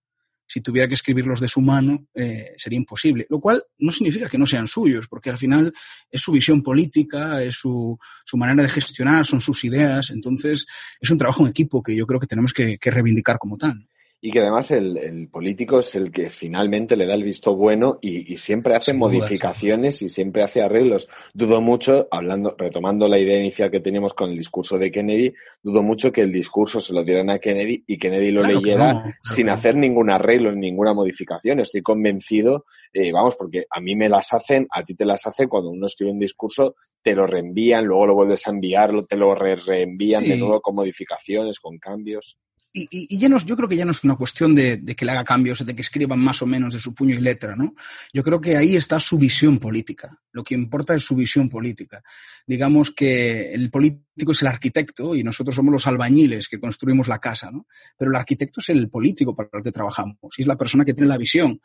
si 0.47 0.61
tuviera 0.61 0.89
que 0.89 0.95
escribirlos 0.95 1.41
de 1.41 1.49
su 1.49 1.61
mano, 1.61 2.07
eh, 2.15 2.55
sería 2.57 2.79
imposible. 2.79 3.27
Lo 3.29 3.41
cual 3.41 3.63
no 3.79 3.93
significa 3.93 4.29
que 4.29 4.39
no 4.39 4.47
sean 4.47 4.67
suyos, 4.67 5.09
porque 5.09 5.31
al 5.31 5.39
final 5.39 5.73
es 6.11 6.23
su 6.23 6.33
visión 6.33 6.63
política, 6.63 7.43
es 7.43 7.57
su, 7.57 7.99
su 8.25 8.37
manera 8.37 8.63
de 8.63 8.69
gestionar, 8.69 9.27
son 9.27 9.41
sus 9.41 9.65
ideas. 9.65 10.11
Entonces, 10.11 10.67
es 11.01 11.11
un 11.11 11.19
trabajo 11.19 11.43
en 11.43 11.51
equipo 11.51 11.83
que 11.83 11.97
yo 11.97 12.07
creo 12.07 12.21
que 12.21 12.27
tenemos 12.27 12.53
que 12.53 12.79
reivindicar 12.83 13.39
como 13.39 13.57
tal 13.59 13.87
y 14.21 14.31
que 14.31 14.41
además 14.41 14.71
el, 14.71 14.97
el, 14.97 15.29
político 15.29 15.79
es 15.79 15.95
el 15.95 16.11
que 16.11 16.31
finalmente 16.31 16.97
le 16.97 17.07
da 17.07 17.15
el 17.15 17.23
visto 17.23 17.55
bueno 17.55 17.99
y, 18.01 18.33
y 18.33 18.39
siempre 18.39 18.75
hace 18.75 18.95
modificaciones 18.95 20.01
y 20.01 20.09
siempre 20.09 20.43
hace 20.43 20.63
arreglos. 20.63 21.09
Dudo 21.35 21.61
mucho, 21.61 22.09
hablando, 22.11 22.55
retomando 22.57 23.09
la 23.09 23.19
idea 23.19 23.39
inicial 23.39 23.71
que 23.71 23.81
teníamos 23.81 24.15
con 24.15 24.31
el 24.31 24.39
discurso 24.39 24.79
de 24.79 24.91
Kennedy, 24.91 25.35
dudo 25.63 25.83
mucho 25.83 26.11
que 26.13 26.23
el 26.23 26.33
discurso 26.33 26.81
se 26.81 26.95
lo 26.95 27.05
dieran 27.05 27.29
a 27.31 27.39
Kennedy 27.39 27.85
y 27.87 27.99
Kennedy 27.99 28.31
lo 28.31 28.43
leyera 28.43 29.17
sin 29.23 29.51
hacer 29.51 29.77
ningún 29.77 30.11
arreglo, 30.11 30.51
ninguna 30.51 30.95
modificación. 30.95 31.61
Estoy 31.61 31.83
convencido, 31.83 32.65
eh, 32.95 33.13
vamos, 33.13 33.37
porque 33.37 33.67
a 33.71 33.81
mí 33.81 33.95
me 33.97 34.09
las 34.09 34.33
hacen, 34.33 34.67
a 34.71 34.83
ti 34.83 34.95
te 34.95 35.05
las 35.05 35.27
hacen 35.27 35.49
cuando 35.49 35.71
uno 35.71 35.87
escribe 35.87 36.13
un 36.13 36.19
discurso, 36.19 36.75
te 37.03 37.15
lo 37.15 37.27
reenvían, 37.27 37.85
luego 37.85 38.07
lo 38.07 38.15
vuelves 38.15 38.47
a 38.47 38.51
enviar, 38.51 38.93
te 39.05 39.17
lo 39.17 39.35
re 39.35 39.57
reenvían 39.57 40.25
de 40.25 40.37
nuevo 40.37 40.61
con 40.63 40.75
modificaciones, 40.75 41.61
con 41.61 41.79
cambios 41.79 42.39
y, 42.73 43.19
ya 43.19 43.29
no, 43.29 43.39
yo 43.39 43.57
creo 43.57 43.69
que 43.69 43.77
ya 43.77 43.85
no 43.85 43.91
es 43.91 44.05
una 44.05 44.17
cuestión 44.17 44.55
de, 44.55 44.83
que 44.97 45.05
le 45.05 45.13
haga 45.13 45.25
cambios, 45.25 45.65
de 45.65 45.75
que 45.75 45.81
escriban 45.81 46.19
más 46.19 46.43
o 46.43 46.47
menos 46.47 46.75
de 46.75 46.81
su 46.81 46.95
puño 46.95 47.15
y 47.15 47.21
letra, 47.21 47.57
¿no? 47.57 47.75
Yo 48.13 48.23
creo 48.23 48.41
que 48.41 48.57
ahí 48.57 48.77
está 48.77 49.01
su 49.01 49.19
visión 49.19 49.59
política. 49.59 50.21
Lo 50.33 50.45
que 50.45 50.55
importa 50.55 50.95
es 50.95 51.03
su 51.03 51.17
visión 51.17 51.49
política. 51.49 52.03
Digamos 52.47 52.91
que 52.91 53.53
el 53.53 53.71
político 53.71 54.33
es 54.33 54.43
el 54.43 54.49
arquitecto 54.49 55.17
y 55.17 55.25
nosotros 55.25 55.57
somos 55.57 55.73
los 55.73 55.87
albañiles 55.87 56.49
que 56.49 56.61
construimos 56.61 57.09
la 57.09 57.19
casa, 57.19 57.51
¿no? 57.51 57.67
Pero 57.97 58.11
el 58.11 58.17
arquitecto 58.17 58.61
es 58.61 58.69
el 58.69 58.91
político 58.91 59.35
para 59.35 59.49
el 59.55 59.63
que 59.63 59.73
trabajamos 59.73 60.19
y 60.37 60.43
es 60.43 60.47
la 60.47 60.57
persona 60.57 60.85
que 60.85 60.93
tiene 60.95 61.09
la 61.09 61.19
visión. 61.19 61.61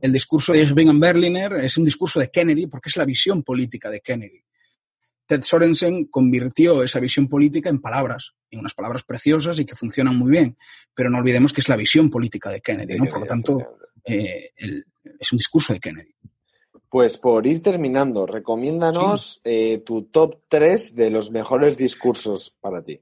El 0.00 0.12
discurso 0.12 0.52
de 0.52 0.60
Irving 0.62 1.00
Berliner 1.00 1.52
es 1.64 1.78
un 1.78 1.84
discurso 1.84 2.20
de 2.20 2.30
Kennedy 2.30 2.66
porque 2.66 2.90
es 2.90 2.96
la 2.96 3.06
visión 3.06 3.42
política 3.42 3.88
de 3.88 4.00
Kennedy. 4.00 4.44
Ted 5.30 5.42
Sorensen 5.42 6.06
convirtió 6.06 6.82
esa 6.82 6.98
visión 6.98 7.28
política 7.28 7.70
en 7.70 7.80
palabras, 7.80 8.34
en 8.50 8.58
unas 8.58 8.74
palabras 8.74 9.04
preciosas 9.04 9.60
y 9.60 9.64
que 9.64 9.76
funcionan 9.76 10.16
muy 10.16 10.32
bien, 10.32 10.56
pero 10.92 11.08
no 11.08 11.18
olvidemos 11.18 11.52
que 11.52 11.60
es 11.60 11.68
la 11.68 11.76
visión 11.76 12.10
política 12.10 12.50
de 12.50 12.60
Kennedy, 12.60 12.98
¿no? 12.98 13.04
Por 13.04 13.20
lo 13.20 13.26
tanto, 13.26 13.76
eh, 14.04 14.50
es 14.56 15.32
un 15.32 15.38
discurso 15.38 15.72
de 15.72 15.78
Kennedy. 15.78 16.12
Pues 16.88 17.16
por 17.16 17.46
ir 17.46 17.62
terminando, 17.62 18.26
recomiéndanos 18.26 19.40
eh, 19.44 19.84
tu 19.86 20.02
top 20.06 20.40
3 20.48 20.96
de 20.96 21.10
los 21.10 21.30
mejores 21.30 21.76
discursos 21.76 22.56
para 22.60 22.82
ti 22.82 23.00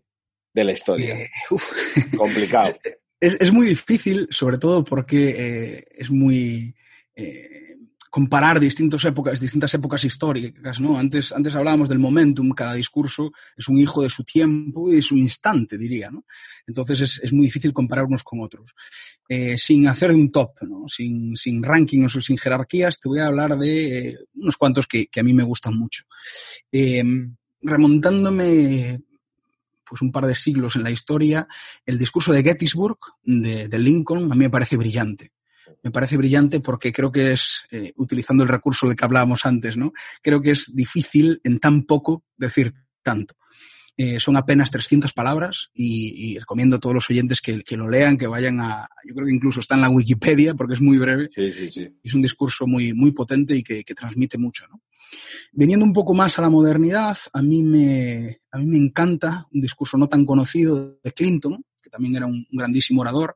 de 0.52 0.64
la 0.64 0.72
historia. 0.72 1.18
Eh, 1.18 1.30
Complicado. 2.18 2.76
Es, 3.18 3.50
muy 3.54 3.68
difícil, 3.68 4.28
sobre 4.30 4.58
todo 4.58 4.84
porque 4.84 5.82
es 5.96 6.10
muy 6.10 6.74
comparar 8.10 8.58
distintas 8.60 9.04
épocas, 9.04 9.40
distintas 9.40 9.72
épocas 9.74 10.04
históricas, 10.04 10.80
¿no? 10.80 10.98
Antes, 10.98 11.32
antes 11.32 11.54
hablábamos 11.54 11.88
del 11.88 11.98
momentum, 11.98 12.50
cada 12.50 12.74
discurso 12.74 13.32
es 13.56 13.68
un 13.68 13.78
hijo 13.78 14.02
de 14.02 14.10
su 14.10 14.24
tiempo 14.24 14.90
y 14.90 14.96
de 14.96 15.02
su 15.02 15.16
instante, 15.16 15.76
diría, 15.76 16.10
¿no? 16.10 16.24
Entonces 16.66 17.00
es, 17.00 17.20
es 17.22 17.32
muy 17.32 17.46
difícil 17.46 17.72
comparar 17.72 18.06
unos 18.06 18.24
con 18.24 18.40
otros. 18.40 18.74
Eh, 19.28 19.58
sin 19.58 19.86
hacer 19.88 20.12
un 20.12 20.30
top, 20.30 20.62
¿no? 20.62 20.88
Sin, 20.88 21.36
sin 21.36 21.62
rankings 21.62 22.16
o 22.16 22.20
sin 22.20 22.38
jerarquías, 22.38 22.98
te 22.98 23.08
voy 23.08 23.18
a 23.18 23.26
hablar 23.26 23.56
de 23.58 23.98
eh, 23.98 24.18
unos 24.34 24.56
cuantos 24.56 24.86
que, 24.86 25.06
que, 25.08 25.20
a 25.20 25.24
mí 25.24 25.34
me 25.34 25.44
gustan 25.44 25.76
mucho. 25.76 26.04
Eh, 26.72 27.02
remontándome 27.60 29.00
pues 29.84 30.02
un 30.02 30.12
par 30.12 30.26
de 30.26 30.34
siglos 30.34 30.76
en 30.76 30.82
la 30.82 30.90
historia, 30.90 31.48
el 31.86 31.98
discurso 31.98 32.32
de 32.32 32.42
Gettysburg, 32.42 32.98
de, 33.22 33.68
de 33.68 33.78
Lincoln, 33.78 34.30
a 34.30 34.34
mí 34.34 34.40
me 34.40 34.50
parece 34.50 34.76
brillante 34.76 35.32
me 35.83 35.90
parece 35.90 36.16
brillante 36.16 36.61
porque 36.61 36.92
creo 36.92 37.11
que 37.12 37.33
es, 37.33 37.62
eh, 37.70 37.92
utilizando 37.96 38.42
el 38.42 38.48
recurso 38.48 38.87
del 38.87 38.96
que 38.96 39.04
hablábamos 39.04 39.46
antes, 39.46 39.76
¿no? 39.76 39.92
Creo 40.22 40.40
que 40.40 40.52
es 40.52 40.74
difícil 40.74 41.40
en 41.44 41.59
tan 41.59 41.85
poco 41.85 42.24
decir 42.37 42.72
tanto. 43.02 43.35
Eh, 44.00 44.20
son 44.20 44.37
apenas 44.37 44.70
300 44.70 45.12
palabras 45.12 45.70
y, 45.74 46.31
y, 46.31 46.38
recomiendo 46.38 46.76
a 46.76 46.78
todos 46.78 46.94
los 46.94 47.11
oyentes 47.11 47.40
que, 47.40 47.64
que, 47.64 47.76
lo 47.76 47.90
lean, 47.90 48.16
que 48.16 48.28
vayan 48.28 48.61
a, 48.61 48.88
yo 49.04 49.12
creo 49.12 49.26
que 49.26 49.35
incluso 49.35 49.59
está 49.59 49.74
en 49.74 49.81
la 49.81 49.90
Wikipedia 49.90 50.54
porque 50.54 50.74
es 50.74 50.81
muy 50.81 50.98
breve. 50.98 51.28
Sí, 51.35 51.50
sí, 51.50 51.68
sí. 51.68 51.88
Es 52.04 52.14
un 52.14 52.22
discurso 52.22 52.68
muy, 52.68 52.92
muy 52.92 53.11
potente 53.11 53.57
y 53.57 53.64
que, 53.64 53.83
que 53.83 53.94
transmite 53.96 54.38
mucho, 54.38 54.68
¿no? 54.68 54.83
Veniendo 55.50 55.85
un 55.85 55.92
poco 55.92 56.14
más 56.14 56.38
a 56.38 56.42
la 56.42 56.48
modernidad, 56.48 57.18
a 57.33 57.42
mí 57.42 57.61
me, 57.62 58.40
a 58.52 58.59
mí 58.59 58.66
me 58.66 58.78
encanta 58.78 59.48
un 59.50 59.61
discurso 59.61 59.98
no 59.98 60.09
tan 60.09 60.24
conocido 60.24 61.00
de 61.02 61.12
Clinton, 61.12 61.64
que 61.83 61.90
también 61.90 62.14
era 62.14 62.26
un, 62.26 62.35
un 62.35 62.57
grandísimo 62.57 63.00
orador, 63.00 63.35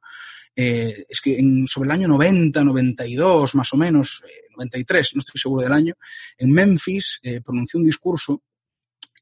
eh, 0.54 1.04
es 1.08 1.20
que 1.20 1.38
en, 1.38 1.66
sobre 1.66 1.86
el 1.88 1.92
año 1.92 2.08
90, 2.08 2.62
92, 2.62 3.54
más 3.54 3.72
o 3.72 3.76
menos, 3.76 4.22
eh, 4.26 4.48
93, 4.50 5.14
no 5.14 5.20
estoy 5.20 5.40
seguro 5.40 5.62
del 5.62 5.72
año, 5.72 5.94
en 6.38 6.50
Memphis 6.50 7.20
eh, 7.22 7.40
pronunció 7.40 7.80
un 7.80 7.86
discurso 7.86 8.42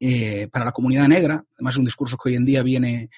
eh, 0.01 0.49
para 0.51 0.65
la 0.65 0.73
comunidad 0.73 1.07
negra, 1.09 1.45
además 1.55 1.75
es 1.75 1.79
un 1.79 1.85
discurso 1.85 2.17
que 2.17 2.31
hoy 2.31 2.37
en 2.37 2.45
día 2.45 2.63
viene, 2.63 3.11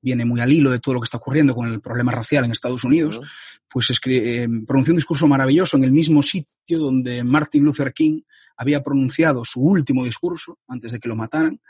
viene 0.00 0.24
muy 0.24 0.40
al 0.40 0.52
hilo 0.52 0.70
de 0.70 0.80
todo 0.80 0.94
lo 0.94 1.00
que 1.00 1.04
está 1.04 1.18
ocurriendo 1.18 1.54
con 1.54 1.72
el 1.72 1.80
problema 1.80 2.12
racial 2.12 2.44
en 2.44 2.50
Estados 2.50 2.84
Unidos, 2.84 3.20
pues 3.68 3.90
eh, 4.06 4.46
pronunció 4.66 4.92
un 4.92 4.98
discurso 4.98 5.26
maravilloso 5.26 5.76
en 5.76 5.84
el 5.84 5.92
mismo 5.92 6.22
sitio 6.22 6.78
donde 6.78 7.24
Martin 7.24 7.64
Luther 7.64 7.92
King 7.92 8.22
había 8.56 8.82
pronunciado 8.82 9.44
su 9.44 9.60
último 9.60 10.04
discurso 10.04 10.58
antes 10.66 10.92
de 10.92 10.98
que 10.98 11.08
lo 11.08 11.16
mataran 11.16 11.60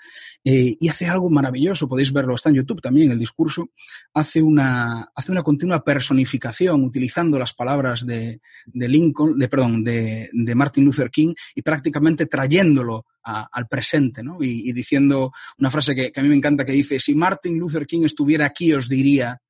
eh, 0.44 0.76
y 0.78 0.88
hace 0.88 1.06
algo 1.06 1.28
maravilloso, 1.30 1.88
podéis 1.88 2.12
verlo, 2.12 2.34
está 2.34 2.50
en 2.50 2.56
YouTube 2.56 2.80
también 2.80 3.10
el 3.10 3.18
discurso, 3.18 3.70
hace 4.14 4.40
una, 4.40 5.10
hace 5.14 5.32
una 5.32 5.42
continua 5.42 5.82
personificación 5.82 6.84
utilizando 6.84 7.38
las 7.38 7.54
palabras 7.54 8.06
de, 8.06 8.40
Lincoln, 8.72 9.36
de, 9.36 9.48
perdón, 9.48 9.82
de, 9.82 10.30
de, 10.32 10.54
Martin 10.54 10.84
Luther 10.84 11.10
King 11.10 11.34
y 11.54 11.62
prácticamente 11.62 12.26
trayéndolo 12.26 13.04
al 13.24 13.66
presente, 13.66 14.22
¿no? 14.22 14.40
Y, 14.40 14.68
y, 14.68 14.72
diciendo 14.72 15.32
una 15.58 15.68
frase 15.68 15.96
que, 15.96 16.12
que 16.12 16.20
a 16.20 16.22
mí 16.22 16.28
me 16.28 16.36
encanta 16.36 16.64
que 16.64 16.70
dice, 16.70 17.00
si 17.00 17.16
Martin 17.16 17.58
Luther 17.58 17.84
King 17.84 18.04
estuviera 18.04 18.46
aquí 18.46 18.72
os 18.72 18.88
diría 18.88 19.40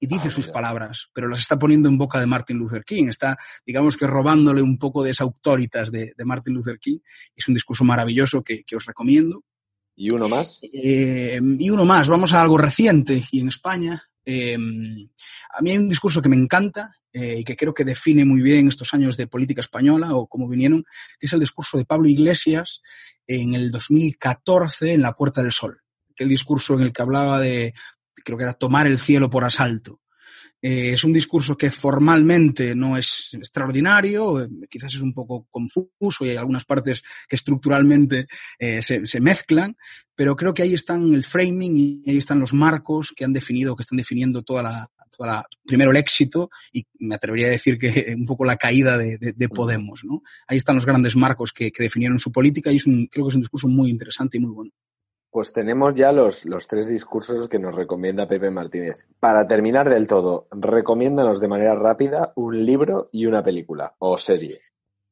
y 0.00 0.06
dice 0.06 0.28
ah, 0.28 0.30
sus 0.30 0.48
palabras, 0.48 1.08
pero 1.12 1.28
las 1.28 1.40
está 1.40 1.58
poniendo 1.58 1.88
en 1.88 1.96
boca 1.96 2.20
de 2.20 2.26
Martin 2.26 2.58
Luther 2.58 2.84
King. 2.84 3.06
Está, 3.08 3.38
digamos 3.64 3.96
que 3.96 4.06
robándole 4.06 4.60
un 4.60 4.78
poco 4.78 5.02
de 5.02 5.10
esa 5.10 5.24
autoritas 5.24 5.90
de, 5.90 6.12
de 6.16 6.24
Martin 6.24 6.54
Luther 6.54 6.78
King. 6.78 6.98
Es 7.34 7.48
un 7.48 7.54
discurso 7.54 7.84
maravilloso 7.84 8.42
que, 8.42 8.64
que 8.64 8.76
os 8.76 8.84
recomiendo. 8.84 9.44
¿Y 9.96 10.12
uno 10.12 10.28
más? 10.28 10.60
Eh, 10.62 11.40
y 11.58 11.70
uno 11.70 11.84
más. 11.84 12.08
Vamos 12.08 12.32
a 12.32 12.42
algo 12.42 12.58
reciente 12.58 13.24
y 13.30 13.40
en 13.40 13.48
España. 13.48 14.02
Eh, 14.24 14.54
a 14.54 15.62
mí 15.62 15.70
hay 15.70 15.78
un 15.78 15.88
discurso 15.88 16.20
que 16.20 16.28
me 16.28 16.36
encanta 16.36 16.96
eh, 17.12 17.38
y 17.38 17.44
que 17.44 17.56
creo 17.56 17.74
que 17.74 17.84
define 17.84 18.24
muy 18.24 18.42
bien 18.42 18.68
estos 18.68 18.92
años 18.94 19.16
de 19.16 19.28
política 19.28 19.60
española 19.60 20.14
o 20.14 20.26
cómo 20.26 20.48
vinieron, 20.48 20.84
que 21.18 21.26
es 21.26 21.32
el 21.32 21.40
discurso 21.40 21.78
de 21.78 21.84
Pablo 21.84 22.08
Iglesias 22.08 22.82
en 23.26 23.54
el 23.54 23.70
2014 23.70 24.94
en 24.94 25.02
La 25.02 25.14
Puerta 25.14 25.42
del 25.42 25.52
Sol. 25.52 25.80
Aquel 26.10 26.28
discurso 26.28 26.74
en 26.74 26.82
el 26.82 26.92
que 26.92 27.02
hablaba 27.02 27.38
de 27.38 27.74
creo 28.22 28.38
que 28.38 28.44
era 28.44 28.54
tomar 28.54 28.86
el 28.86 28.98
cielo 28.98 29.30
por 29.30 29.44
asalto. 29.44 30.00
Eh, 30.66 30.94
es 30.94 31.04
un 31.04 31.12
discurso 31.12 31.58
que 31.58 31.70
formalmente 31.70 32.74
no 32.74 32.96
es 32.96 33.28
extraordinario, 33.34 34.42
eh, 34.42 34.48
quizás 34.70 34.94
es 34.94 35.00
un 35.02 35.12
poco 35.12 35.46
confuso 35.50 36.24
y 36.24 36.30
hay 36.30 36.38
algunas 36.38 36.64
partes 36.64 37.02
que 37.28 37.36
estructuralmente 37.36 38.28
eh, 38.58 38.80
se, 38.80 39.06
se, 39.06 39.20
mezclan, 39.20 39.76
pero 40.14 40.34
creo 40.34 40.54
que 40.54 40.62
ahí 40.62 40.72
están 40.72 41.12
el 41.12 41.22
framing 41.22 41.76
y 41.76 42.02
ahí 42.10 42.16
están 42.16 42.40
los 42.40 42.54
marcos 42.54 43.12
que 43.14 43.26
han 43.26 43.34
definido, 43.34 43.76
que 43.76 43.82
están 43.82 43.98
definiendo 43.98 44.40
toda 44.40 44.62
la, 44.62 44.90
toda 45.14 45.34
la 45.34 45.46
primero 45.66 45.90
el 45.90 45.98
éxito 45.98 46.48
y 46.72 46.86
me 46.98 47.16
atrevería 47.16 47.48
a 47.48 47.50
decir 47.50 47.78
que 47.78 48.14
un 48.16 48.24
poco 48.24 48.46
la 48.46 48.56
caída 48.56 48.96
de, 48.96 49.18
de, 49.18 49.34
de 49.34 49.48
Podemos, 49.50 50.02
¿no? 50.02 50.22
Ahí 50.48 50.56
están 50.56 50.76
los 50.76 50.86
grandes 50.86 51.14
marcos 51.14 51.52
que, 51.52 51.70
que 51.72 51.82
definieron 51.82 52.18
su 52.18 52.32
política 52.32 52.72
y 52.72 52.76
es 52.76 52.86
un, 52.86 53.06
creo 53.08 53.26
que 53.26 53.28
es 53.28 53.34
un 53.34 53.42
discurso 53.42 53.68
muy 53.68 53.90
interesante 53.90 54.38
y 54.38 54.40
muy 54.40 54.52
bueno. 54.52 54.70
Pues 55.34 55.52
tenemos 55.52 55.96
ya 55.96 56.12
los, 56.12 56.44
los 56.44 56.68
tres 56.68 56.86
discursos 56.86 57.48
que 57.48 57.58
nos 57.58 57.74
recomienda 57.74 58.28
Pepe 58.28 58.52
Martínez. 58.52 59.04
Para 59.18 59.48
terminar 59.48 59.90
del 59.90 60.06
todo, 60.06 60.46
recomiéndanos 60.52 61.40
de 61.40 61.48
manera 61.48 61.74
rápida 61.74 62.32
un 62.36 62.64
libro 62.64 63.08
y 63.10 63.26
una 63.26 63.42
película 63.42 63.96
o 63.98 64.16
serie. 64.16 64.60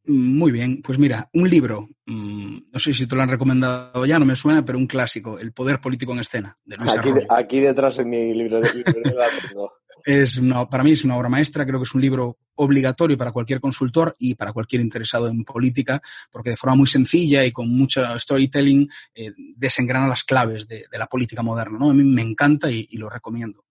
Muy 0.04 0.52
bien, 0.52 0.80
pues 0.80 0.96
mira, 0.96 1.28
un 1.32 1.50
libro, 1.50 1.88
mmm, 2.06 2.56
no 2.70 2.78
sé 2.78 2.94
si 2.94 3.08
te 3.08 3.16
lo 3.16 3.22
han 3.22 3.30
recomendado 3.30 4.06
ya, 4.06 4.20
no 4.20 4.24
me 4.24 4.36
suena, 4.36 4.64
pero 4.64 4.78
un 4.78 4.86
clásico, 4.86 5.40
El 5.40 5.52
poder 5.52 5.80
político 5.80 6.12
en 6.12 6.20
escena, 6.20 6.56
de 6.64 6.76
Luis 6.76 6.94
aquí, 7.28 7.58
detrás 7.58 7.98
en 7.98 8.08
mi 8.08 8.32
libro 8.32 8.60
de 8.60 8.72
libro 8.74 9.18
la 9.18 9.26
tengo. 9.48 9.72
Es 10.04 10.38
una, 10.38 10.68
para 10.68 10.82
mí 10.82 10.92
es 10.92 11.04
una 11.04 11.16
obra 11.16 11.28
maestra, 11.28 11.66
creo 11.66 11.78
que 11.78 11.84
es 11.84 11.94
un 11.94 12.00
libro 12.00 12.38
obligatorio 12.56 13.16
para 13.16 13.32
cualquier 13.32 13.60
consultor 13.60 14.14
y 14.18 14.34
para 14.34 14.52
cualquier 14.52 14.82
interesado 14.82 15.28
en 15.28 15.44
política, 15.44 16.00
porque 16.30 16.50
de 16.50 16.56
forma 16.56 16.76
muy 16.76 16.86
sencilla 16.86 17.44
y 17.44 17.52
con 17.52 17.68
mucho 17.68 18.02
storytelling 18.18 18.88
eh, 19.14 19.32
desengrana 19.56 20.06
las 20.06 20.24
claves 20.24 20.68
de, 20.68 20.84
la 20.92 21.06
política 21.06 21.42
moderna. 21.42 21.78
¿no? 21.78 21.90
A 21.90 21.94
mí 21.94 22.04
me 22.04 22.22
encanta 22.22 22.70
y, 22.70 22.86
y, 22.90 22.96
lo 22.96 23.08
recomiendo. 23.08 23.64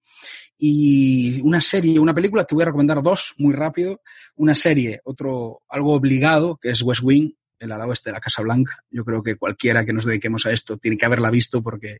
Y 0.58 1.41
una 1.41 1.62
serie, 1.62 2.00
una 2.00 2.13
película, 2.13 2.44
te 2.44 2.54
voy 2.56 2.63
a 2.63 2.67
recomendar 2.67 3.02
dos 3.02 3.34
muy 3.38 3.54
rápido. 3.54 4.02
Una 4.36 4.54
serie, 4.54 5.02
otro, 5.04 5.63
algo 5.67 5.94
obligado, 5.94 6.58
que 6.58 6.70
es 6.70 6.82
West 6.84 7.02
Wing, 7.04 7.32
el 7.62 7.71
ala 7.71 7.88
oeste 7.88 8.10
de 8.10 8.13
la 8.13 8.19
Casa 8.19 8.41
Blanca. 8.41 8.84
Yo 8.89 9.06
creo 9.06 9.21
que 9.24 9.36
cualquiera 9.36 9.86
que 9.86 9.93
nos 9.93 10.06
dediquemos 10.06 10.45
a 10.45 10.52
esto 10.52 10.78
tiene 10.78 10.97
que 10.97 11.06
haberla 11.06 11.30
visto 11.30 11.62
porque, 11.62 12.00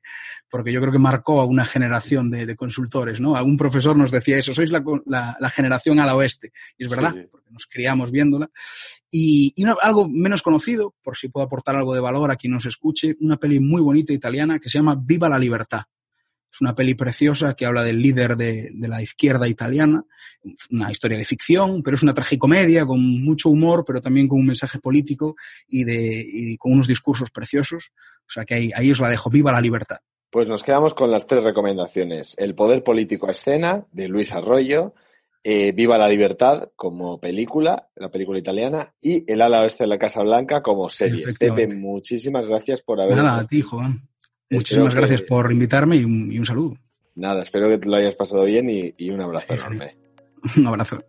porque 0.50 0.72
yo 0.72 0.82
creo 0.82 0.92
que 0.92 1.00
marcó 1.00 1.40
a 1.40 1.46
una 1.46 1.66
generación 1.66 2.32
de, 2.32 2.46
de 2.46 2.56
consultores, 2.56 3.22
¿no? 3.22 3.36
Algún 3.36 3.58
profesor 3.58 3.96
nos 3.96 4.12
decía 4.12 4.38
eso, 4.38 4.54
sois 4.54 4.72
la, 4.72 4.84
la, 5.06 5.38
la 5.40 5.50
generación 5.50 6.00
ala 6.00 6.16
oeste. 6.16 6.52
Y 6.78 6.86
es 6.86 6.90
verdad, 6.90 7.14
sí, 7.14 7.22
sí. 7.22 7.28
porque 7.32 7.52
nos 7.52 7.68
criamos 7.68 8.12
viéndola. 8.12 8.50
Y, 9.10 9.54
y 9.56 9.66
algo 9.82 10.10
menos 10.10 10.42
conocido, 10.42 10.96
por 11.04 11.16
si 11.16 11.30
puedo 11.30 11.46
aportar 11.46 11.76
algo 11.76 11.94
de 11.94 12.00
valor 12.00 12.32
a 12.32 12.36
quien 12.36 12.54
nos 12.54 12.66
escuche, 12.66 13.16
una 13.20 13.38
peli 13.38 13.60
muy 13.60 13.82
bonita 13.82 14.14
italiana 14.14 14.60
que 14.60 14.70
se 14.70 14.80
llama 14.80 14.96
Viva 15.00 15.30
la 15.30 15.40
Libertad. 15.40 15.84
Es 16.52 16.60
una 16.60 16.76
peli 16.76 16.96
preciosa 16.96 17.54
que 17.56 17.66
habla 17.66 17.84
del 17.84 18.02
líder 18.02 18.36
de, 18.36 18.72
de, 18.74 18.88
la 18.88 19.02
izquierda 19.02 19.48
italiana, 19.48 20.04
una 20.70 20.92
historia 20.92 21.18
de 21.18 21.26
ficción, 21.26 21.82
pero 21.82 21.96
es 21.96 22.04
una 22.04 22.14
tragicomedia 22.14 22.86
con 22.86 23.00
mucho 23.24 23.50
humor, 23.50 23.86
pero 23.86 24.02
también 24.02 24.28
con 24.28 24.40
un 24.40 24.48
mensaje 24.48 24.80
político 24.80 25.36
y, 25.70 25.86
de, 25.86 26.26
y 26.28 26.58
con 26.58 26.74
unos 26.74 26.88
discursos 26.88 27.32
preciosos. 27.32 27.92
O 28.28 28.30
sea 28.30 28.44
que 28.44 28.56
ahí, 28.56 28.72
ahí 28.76 28.92
os 28.92 29.00
la 29.00 29.10
dejo, 29.10 29.30
viva 29.30 29.52
la 29.52 29.62
libertad. 29.62 30.00
Pues 30.30 30.48
nos 30.48 30.64
quedamos 30.64 30.94
con 30.94 31.10
las 31.12 31.26
tres 31.26 31.44
recomendaciones. 31.44 32.36
El 32.38 32.56
poder 32.56 32.84
político 32.84 33.28
a 33.28 33.32
escena, 33.32 33.86
de 33.92 34.08
Luis 34.08 34.34
Arroyo, 34.34 34.94
eh, 35.44 35.72
Viva 35.72 35.98
la 35.98 36.08
Libertad 36.08 36.70
como 36.76 37.20
película, 37.20 37.90
la 37.96 38.10
película 38.10 38.38
italiana, 38.38 38.94
y 39.02 39.30
El 39.32 39.42
ala 39.42 39.62
oeste 39.62 39.86
de 39.86 39.88
la 39.88 39.98
Casa 39.98 40.22
Blanca 40.22 40.62
como 40.62 40.88
serie. 40.90 41.34
Pepe, 41.38 41.76
muchísimas 41.76 42.48
gracias 42.48 42.82
por 42.82 43.02
haber 43.02 43.18
Nada, 43.18 43.40
a 43.40 43.48
ti, 43.48 43.62
Juan. 43.62 44.08
Muchísimas 44.52 44.94
gracias 44.94 45.22
que... 45.22 45.28
por 45.28 45.52
invitarme 45.52 45.96
y 45.96 46.04
un, 46.04 46.32
y 46.32 46.38
un, 46.38 46.46
saludo. 46.46 46.78
Nada, 47.16 47.42
espero 47.42 47.70
que 47.70 47.78
te 47.78 47.90
lo 47.90 47.96
hayas 47.96 48.16
pasado 48.16 48.44
bien 48.44 48.70
y, 48.70 48.94
y 48.98 49.10
un 49.10 49.22
abrazo 49.22 49.54
enorme. 49.54 49.98
Un 50.58 50.68
abrazo. 50.68 51.04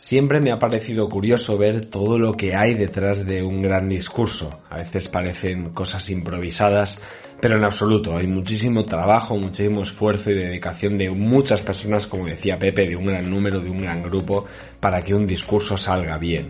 Siempre 0.00 0.40
me 0.40 0.52
ha 0.52 0.60
parecido 0.60 1.08
curioso 1.08 1.58
ver 1.58 1.84
todo 1.84 2.20
lo 2.20 2.36
que 2.36 2.54
hay 2.54 2.74
detrás 2.74 3.26
de 3.26 3.42
un 3.42 3.62
gran 3.62 3.88
discurso. 3.88 4.60
A 4.70 4.76
veces 4.76 5.08
parecen 5.08 5.70
cosas 5.70 6.08
improvisadas, 6.10 7.00
pero 7.40 7.56
en 7.56 7.64
absoluto. 7.64 8.16
Hay 8.16 8.28
muchísimo 8.28 8.84
trabajo, 8.84 9.36
muchísimo 9.36 9.82
esfuerzo 9.82 10.30
y 10.30 10.34
dedicación 10.34 10.98
de 10.98 11.10
muchas 11.10 11.62
personas, 11.62 12.06
como 12.06 12.26
decía 12.26 12.60
Pepe, 12.60 12.88
de 12.88 12.94
un 12.94 13.06
gran 13.06 13.28
número, 13.28 13.58
de 13.58 13.70
un 13.70 13.82
gran 13.82 14.04
grupo, 14.04 14.46
para 14.78 15.02
que 15.02 15.14
un 15.14 15.26
discurso 15.26 15.76
salga 15.76 16.16
bien. 16.16 16.48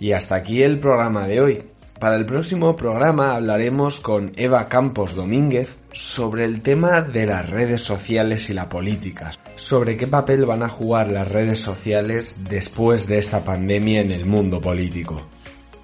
Y 0.00 0.12
hasta 0.12 0.36
aquí 0.36 0.62
el 0.62 0.78
programa 0.78 1.26
de 1.26 1.40
hoy. 1.42 1.62
Para 1.98 2.16
el 2.16 2.26
próximo 2.26 2.76
programa 2.76 3.34
hablaremos 3.34 4.00
con 4.00 4.32
Eva 4.36 4.68
Campos 4.68 5.14
Domínguez 5.14 5.78
sobre 5.92 6.44
el 6.44 6.60
tema 6.60 7.00
de 7.00 7.24
las 7.24 7.48
redes 7.48 7.82
sociales 7.82 8.50
y 8.50 8.54
la 8.54 8.68
política, 8.68 9.32
sobre 9.54 9.96
qué 9.96 10.06
papel 10.06 10.44
van 10.44 10.62
a 10.62 10.68
jugar 10.68 11.10
las 11.10 11.26
redes 11.26 11.60
sociales 11.60 12.40
después 12.50 13.06
de 13.06 13.16
esta 13.16 13.44
pandemia 13.44 14.00
en 14.00 14.10
el 14.10 14.26
mundo 14.26 14.60
político. 14.60 15.26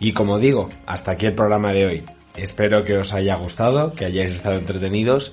Y 0.00 0.12
como 0.12 0.38
digo, 0.38 0.68
hasta 0.84 1.12
aquí 1.12 1.26
el 1.26 1.34
programa 1.34 1.72
de 1.72 1.86
hoy. 1.86 2.04
Espero 2.36 2.84
que 2.84 2.98
os 2.98 3.14
haya 3.14 3.36
gustado, 3.36 3.94
que 3.94 4.04
hayáis 4.04 4.32
estado 4.34 4.56
entretenidos 4.56 5.32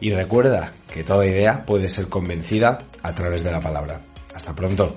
y 0.00 0.10
recuerda 0.10 0.72
que 0.92 1.02
toda 1.02 1.26
idea 1.26 1.66
puede 1.66 1.90
ser 1.90 2.08
convencida 2.08 2.82
a 3.02 3.14
través 3.16 3.42
de 3.42 3.50
la 3.50 3.60
palabra. 3.60 4.02
Hasta 4.32 4.54
pronto. 4.54 4.94